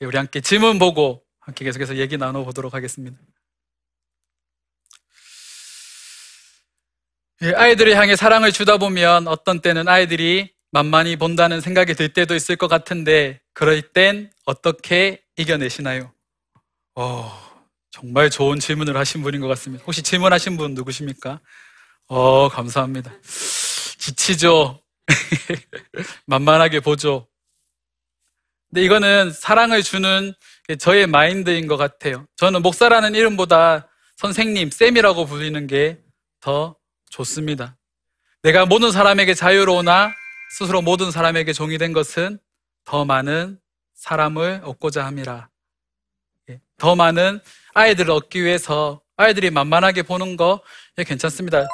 예, 0.03 0.07
우리 0.07 0.17
함께 0.17 0.41
질문 0.41 0.79
보고 0.79 1.23
함께 1.41 1.65
계속해서 1.65 1.97
얘기 1.97 2.17
나눠보도록 2.17 2.75
하겠습니다. 2.75 3.19
아이들을 7.43 7.97
향해 7.97 8.17
사랑을 8.17 8.53
주다 8.53 8.77
보면 8.77 9.27
어떤 9.27 9.61
때는 9.61 9.89
아이들이 9.89 10.53
만만히 10.73 11.17
본다는 11.17 11.63
생각이 11.63 11.95
들 11.95 12.13
때도 12.13 12.35
있을 12.35 12.57
것 12.57 12.69
같은데 12.69 13.41
그럴 13.55 13.81
땐 13.81 14.31
어떻게 14.45 15.23
이겨내시나요? 15.37 16.13
어, 16.95 17.33
정말 17.91 18.29
좋은 18.29 18.61
질문을 18.61 18.97
하신 18.97 19.23
분인 19.23 19.41
것 19.41 19.49
같습니다. 19.49 19.83
혹시 19.87 20.03
질문하신 20.03 20.59
분 20.59 20.75
누구십니까? 20.75 21.41
어, 22.09 22.49
감사합니다. 22.51 23.13
지치죠. 24.01 24.83
만만하게 26.27 26.81
보죠. 26.81 27.29
근데 28.69 28.85
이거는 28.85 29.33
사랑을 29.33 29.83
주는 29.83 30.33
저의 30.79 31.07
마인드인 31.07 31.67
것 31.67 31.77
같아요. 31.77 32.27
저는 32.37 32.63
목사라는 32.63 33.15
이름보다 33.15 33.89
선생님, 34.17 34.71
쌤이라고 34.71 35.27
불리는 35.27 35.67
게 35.67 36.11
더 36.41 36.75
좋습니다. 37.11 37.77
내가 38.43 38.67
모든 38.67 38.91
사람에게 38.91 39.35
자유로우나 39.35 40.13
스스로 40.59 40.83
모든 40.83 41.11
사람에게 41.11 41.53
종이 41.53 41.79
된 41.79 41.93
것은 41.93 42.39
더 42.85 43.05
많은 43.05 43.61
사람을 43.95 44.63
얻고자 44.65 45.05
함이라. 45.05 45.49
예, 46.51 46.61
더 46.79 46.97
많은 46.97 47.41
아이들을 47.75 48.11
얻기 48.11 48.43
위해서 48.43 49.03
아이들이 49.17 49.51
만만하게 49.51 50.03
보는 50.03 50.37
거 50.37 50.63
괜찮습니다. 50.97 51.67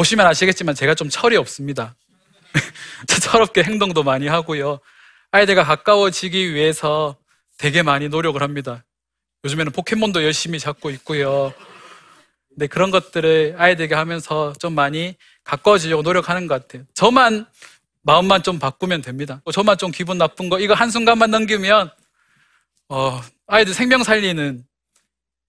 보시면 0.00 0.26
아시겠지만 0.26 0.74
제가 0.74 0.94
좀 0.94 1.10
철이 1.10 1.36
없습니다. 1.36 1.94
철없게 3.06 3.62
행동도 3.62 4.02
많이 4.02 4.28
하고요. 4.28 4.80
아이들과 5.30 5.62
가까워지기 5.62 6.54
위해서 6.54 7.18
되게 7.58 7.82
많이 7.82 8.08
노력을 8.08 8.40
합니다. 8.42 8.82
요즘에는 9.44 9.72
포켓몬도 9.72 10.24
열심히 10.24 10.58
잡고 10.58 10.88
있고요. 10.92 11.52
근데 12.48 12.66
그런 12.66 12.90
것들을 12.90 13.56
아이들에게 13.58 13.94
하면서 13.94 14.54
좀 14.58 14.74
많이 14.74 15.16
가까워지려고 15.44 16.00
노력하는 16.00 16.46
것 16.46 16.62
같아요. 16.62 16.86
저만 16.94 17.44
마음만 18.00 18.42
좀 18.42 18.58
바꾸면 18.58 19.02
됩니다. 19.02 19.42
저만 19.52 19.76
좀 19.76 19.90
기분 19.90 20.16
나쁜 20.16 20.48
거 20.48 20.58
이거 20.60 20.72
한 20.72 20.90
순간만 20.90 21.30
넘기면 21.30 21.90
어, 22.88 23.20
아이들 23.46 23.74
생명 23.74 24.02
살리는 24.02 24.64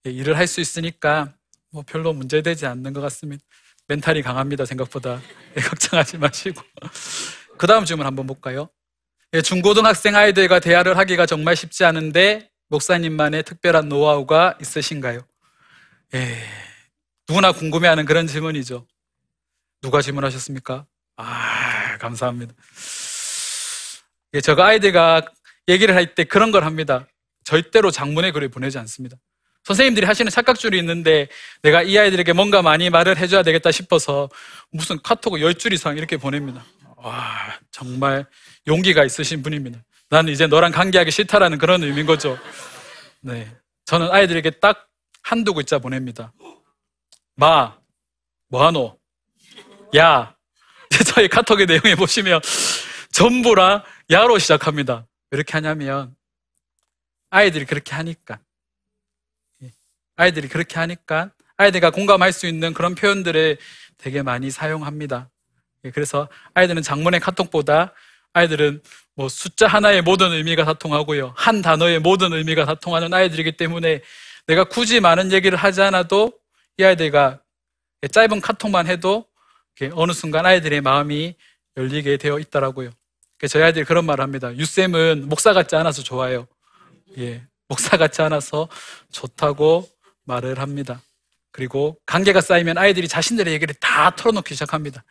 일을 0.04 0.36
할 0.36 0.46
수 0.46 0.60
있으니까 0.60 1.32
뭐 1.70 1.82
별로 1.86 2.12
문제되지 2.12 2.66
않는 2.66 2.92
것 2.92 3.00
같습니다. 3.00 3.42
멘탈이 3.88 4.22
강합니다, 4.22 4.64
생각보다. 4.64 5.20
예, 5.56 5.60
걱정하지 5.62 6.18
마시고. 6.18 6.62
그 7.58 7.66
다음 7.66 7.84
질문 7.84 8.06
한번 8.06 8.26
볼까요? 8.26 8.68
예, 9.34 9.42
중고등학생 9.42 10.14
아이들과 10.16 10.60
대화를 10.60 10.96
하기가 10.98 11.26
정말 11.26 11.56
쉽지 11.56 11.84
않은데, 11.84 12.50
목사님만의 12.68 13.42
특별한 13.44 13.88
노하우가 13.88 14.58
있으신가요? 14.60 15.20
예, 16.14 16.38
누구나 17.28 17.52
궁금해하는 17.52 18.04
그런 18.04 18.26
질문이죠. 18.26 18.86
누가 19.82 20.00
질문하셨습니까? 20.00 20.86
아, 21.16 21.98
감사합니다. 21.98 22.54
예, 24.34 24.40
제가 24.40 24.66
아이들과 24.66 25.22
얘기를 25.68 25.94
할 25.94 26.14
때 26.14 26.24
그런 26.24 26.50
걸 26.50 26.64
합니다. 26.64 27.06
절대로 27.44 27.90
장문의 27.90 28.32
글을 28.32 28.48
보내지 28.48 28.78
않습니다. 28.78 29.16
선생님들이 29.64 30.06
하시는 30.06 30.30
착각줄이 30.30 30.78
있는데 30.78 31.28
내가 31.62 31.82
이 31.82 31.96
아이들에게 31.96 32.32
뭔가 32.32 32.62
많이 32.62 32.90
말을 32.90 33.16
해줘야 33.16 33.42
되겠다 33.42 33.70
싶어서 33.70 34.28
무슨 34.70 35.00
카톡을 35.02 35.40
10줄 35.40 35.72
이상 35.72 35.96
이렇게 35.96 36.16
보냅니다. 36.16 36.64
와, 36.96 37.58
정말 37.70 38.26
용기가 38.66 39.04
있으신 39.04 39.42
분입니다. 39.42 39.78
나는 40.08 40.32
이제 40.32 40.46
너랑 40.46 40.72
관계하기 40.72 41.10
싫다라는 41.10 41.58
그런 41.58 41.82
의미인 41.82 42.06
거죠. 42.06 42.38
네. 43.20 43.50
저는 43.86 44.10
아이들에게 44.10 44.50
딱 44.60 44.88
한두 45.22 45.54
글자 45.54 45.78
보냅니다. 45.78 46.32
마, 47.36 47.76
뭐하노? 48.48 48.98
야. 49.96 50.36
저희 51.14 51.28
카톡의 51.28 51.66
내용에 51.66 51.94
보시면 51.94 52.40
전부라 53.12 53.84
야로 54.10 54.38
시작합니다. 54.38 55.06
왜 55.30 55.36
이렇게 55.36 55.52
하냐면 55.52 56.14
아이들이 57.30 57.64
그렇게 57.64 57.94
하니까. 57.94 58.38
예. 60.22 60.24
아이들이 60.24 60.48
그렇게 60.48 60.78
하니까 60.78 61.30
아이들과 61.56 61.90
공감할 61.90 62.32
수 62.32 62.46
있는 62.46 62.72
그런 62.72 62.94
표현들을 62.94 63.58
되게 63.98 64.22
많이 64.22 64.50
사용합니다. 64.50 65.30
예, 65.84 65.90
그래서 65.90 66.28
아이들은 66.54 66.82
장문의 66.82 67.20
카톡보다 67.20 67.92
아이들은 68.32 68.80
뭐 69.14 69.28
숫자 69.28 69.66
하나의 69.66 70.02
모든 70.02 70.32
의미가 70.32 70.64
다 70.64 70.72
통하고요. 70.72 71.34
한 71.36 71.60
단어의 71.60 71.98
모든 71.98 72.32
의미가 72.32 72.64
다 72.64 72.74
통하는 72.74 73.12
아이들이기 73.12 73.56
때문에 73.56 74.00
내가 74.46 74.64
굳이 74.64 75.00
많은 75.00 75.32
얘기를 75.32 75.58
하지 75.58 75.82
않아도 75.82 76.32
이 76.78 76.84
아이들과 76.84 77.40
짧은 78.10 78.40
카톡만 78.40 78.86
해도 78.86 79.26
어느 79.92 80.12
순간 80.12 80.46
아이들의 80.46 80.80
마음이 80.80 81.34
열리게 81.76 82.16
되어 82.16 82.38
있더라고요. 82.38 82.90
저희 83.48 83.62
아이들이 83.62 83.84
그런 83.84 84.06
말을 84.06 84.22
합니다. 84.22 84.54
유쌤은 84.56 85.28
목사 85.28 85.52
같지 85.52 85.76
않아서 85.76 86.02
좋아요. 86.02 86.46
예, 87.18 87.42
목사 87.68 87.96
같지 87.96 88.22
않아서 88.22 88.68
좋다고 89.10 89.91
말을 90.24 90.58
합니다. 90.58 91.00
그리고 91.50 91.98
관계가 92.06 92.40
쌓이면 92.40 92.78
아이들이 92.78 93.08
자신들의 93.08 93.52
얘기를 93.52 93.74
다 93.74 94.14
털어놓기 94.16 94.54
시작합니다. 94.54 95.04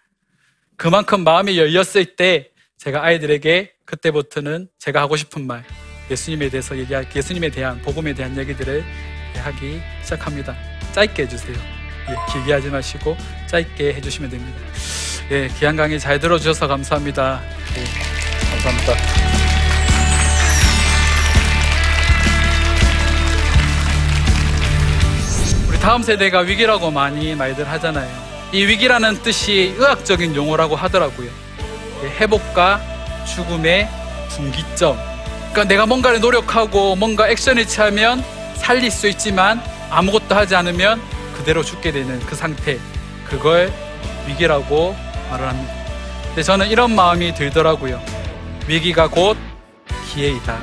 그만큼 0.76 1.24
마음이 1.24 1.58
열렸을 1.58 2.15
때 2.15 2.50
제가 2.78 3.04
아이들에게 3.04 3.74
그때부터는 3.86 4.67
제가 4.80 5.02
하고 5.02 5.15
싶은 5.15 5.45
말, 5.45 5.63
예수님에 6.10 6.50
대해서 6.50 6.76
얘기할, 6.78 7.08
예수님에 7.15 7.50
대한, 7.50 7.80
복음에 7.82 8.13
대한 8.13 8.36
얘기들을 8.36 8.84
하기 9.36 9.80
시작합니다. 10.02 10.56
짧게 10.91 11.24
해주세요. 11.24 11.56
예, 12.10 12.34
길게 12.34 12.54
하지 12.54 12.69
마시고 12.69 13.15
짧게 13.47 13.93
해주시면 13.93 14.32
됩니다. 14.32 14.60
예, 15.30 15.47
귀한 15.60 15.76
강의 15.76 16.00
잘 16.00 16.19
들어주셔서 16.19 16.67
감사합니다. 16.67 17.41
예, 17.78 17.84
감사합니다. 18.50 19.31
다음 25.82 26.04
세대가 26.04 26.41
위기라고 26.41 26.91
많이 26.91 27.34
말들 27.34 27.67
하잖아요. 27.67 28.08
이 28.52 28.65
위기라는 28.65 29.24
뜻이 29.24 29.74
의학적인 29.78 30.36
용어라고 30.36 30.76
하더라고요. 30.76 31.28
예, 32.04 32.08
회복과 32.08 32.80
죽음의 33.26 33.89
분기점. 34.30 34.96
그러니까 35.52 35.63
내가 35.63 35.88
뭔가를 35.88 36.20
노력하고 36.20 36.96
뭔가 36.96 37.28
액션을 37.30 37.65
취하면 37.65 38.24
살릴 38.56 38.91
수 38.91 39.08
있지만 39.08 39.60
아무것도 39.89 40.36
하지 40.36 40.56
않으면 40.56 41.02
그대로 41.36 41.63
죽게 41.63 41.91
되는 41.91 42.20
그 42.28 42.36
상태. 42.36 42.78
그걸 43.28 43.74
위기라고 44.28 44.96
말을 45.32 45.48
합니다. 45.48 45.74
근데 46.28 46.44
저는 46.44 46.67
이런 46.70 46.94
마음이 46.94 47.34
들더라고요. 47.34 48.00
위기가 48.67 49.08
곧 49.08 49.36
기회이다. 50.13 50.60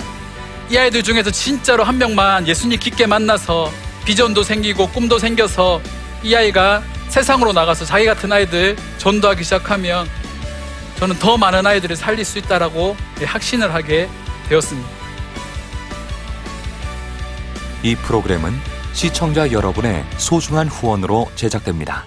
이 0.70 0.78
아이들 0.78 1.02
중에서 1.02 1.32
진짜로 1.32 1.82
한 1.82 1.98
명만 1.98 2.46
예수님 2.46 2.78
깊게 2.78 3.06
만나서 3.06 3.72
비전도 4.08 4.42
생기고 4.42 4.88
꿈도 4.88 5.18
생겨서 5.18 5.82
이 6.22 6.34
아이가 6.34 6.82
세상으로 7.08 7.52
나가서 7.52 7.84
자기 7.84 8.06
같은 8.06 8.32
아이들 8.32 8.74
전도하기 8.96 9.44
시작하면 9.44 10.08
저는 10.96 11.18
더 11.18 11.36
많은 11.36 11.66
아이들을 11.66 11.94
살릴 11.94 12.24
수 12.24 12.38
있다라고 12.38 12.96
확신을 13.22 13.74
하게 13.74 14.08
되었습니다. 14.48 14.88
이 17.82 17.94
프로그램은 17.96 18.54
시청자 18.94 19.52
여러분의 19.52 20.06
소중한 20.16 20.68
후원으로 20.68 21.30
제작됩니다. 21.34 22.06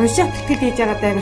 уншаад 0.00 0.30
тэтгэл 0.34 0.62
хийж 0.62 0.76
байгаа 0.78 0.98
даа 1.02 1.12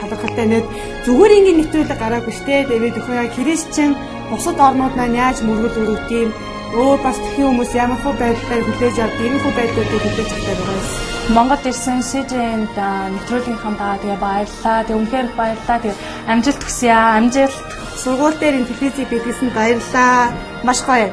талархалтай 0.00 0.46
нэг 0.50 0.64
зүгээр 1.04 1.32
ингэ 1.38 1.52
нэвтрүүлэг 1.58 1.98
гараагүй 2.02 2.34
штэ 2.34 2.66
тэгээд 2.68 2.98
өхөө 3.00 3.16
яг 3.22 3.30
христчэн 3.36 3.90
бусад 4.30 4.58
орнууд 4.66 4.94
маань 4.96 5.18
яаж 5.24 5.38
мөргөл 5.42 5.80
өрөвт 5.82 6.10
юм 6.22 6.30
өөр 6.76 6.98
бас 7.00 7.16
тхэн 7.16 7.46
хүмүүс 7.48 7.72
ямар 7.82 8.00
хөө 8.02 8.14
байдлаар 8.20 8.62
хүлээж 8.66 8.96
авд 9.00 9.18
ийм 9.24 9.36
хөө 9.40 9.52
байдлуудыг 9.56 10.02
хүлээж 10.04 10.30
авдаг 10.36 10.56
байгаа 10.58 10.76
юм. 10.76 10.86
Монгол 11.28 11.64
ирсэн 11.70 12.00
СЖН-д 12.10 12.78
нэвтрүүлгийнхаа 13.14 13.74
даа 13.80 13.96
тэгээ 14.00 14.20
баярлаа. 14.24 14.78
Тэг 14.84 14.96
үнхээр 14.96 15.28
баярлаа. 15.36 15.78
Тэг 15.84 15.94
амжилт 16.32 16.62
хүсье 16.64 16.92
аа. 16.92 17.16
Амжилт. 17.20 17.68
Сургууль 18.00 18.38
дээр 18.40 18.56
энэ 18.60 18.68
телевизийг 18.68 19.08
бидлсэн 19.12 19.48
баярлаа. 19.56 20.32
Маш 20.64 20.80
гоё. 20.88 21.12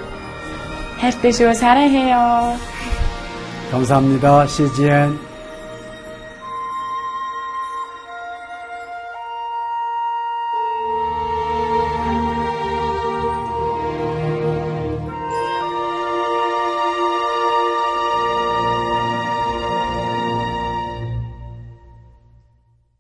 хайртай 1.01 1.31
шүү. 1.35 1.53
사랑해요. 1.53 2.55
감사합니다. 3.71 4.47
CGN 4.47 5.28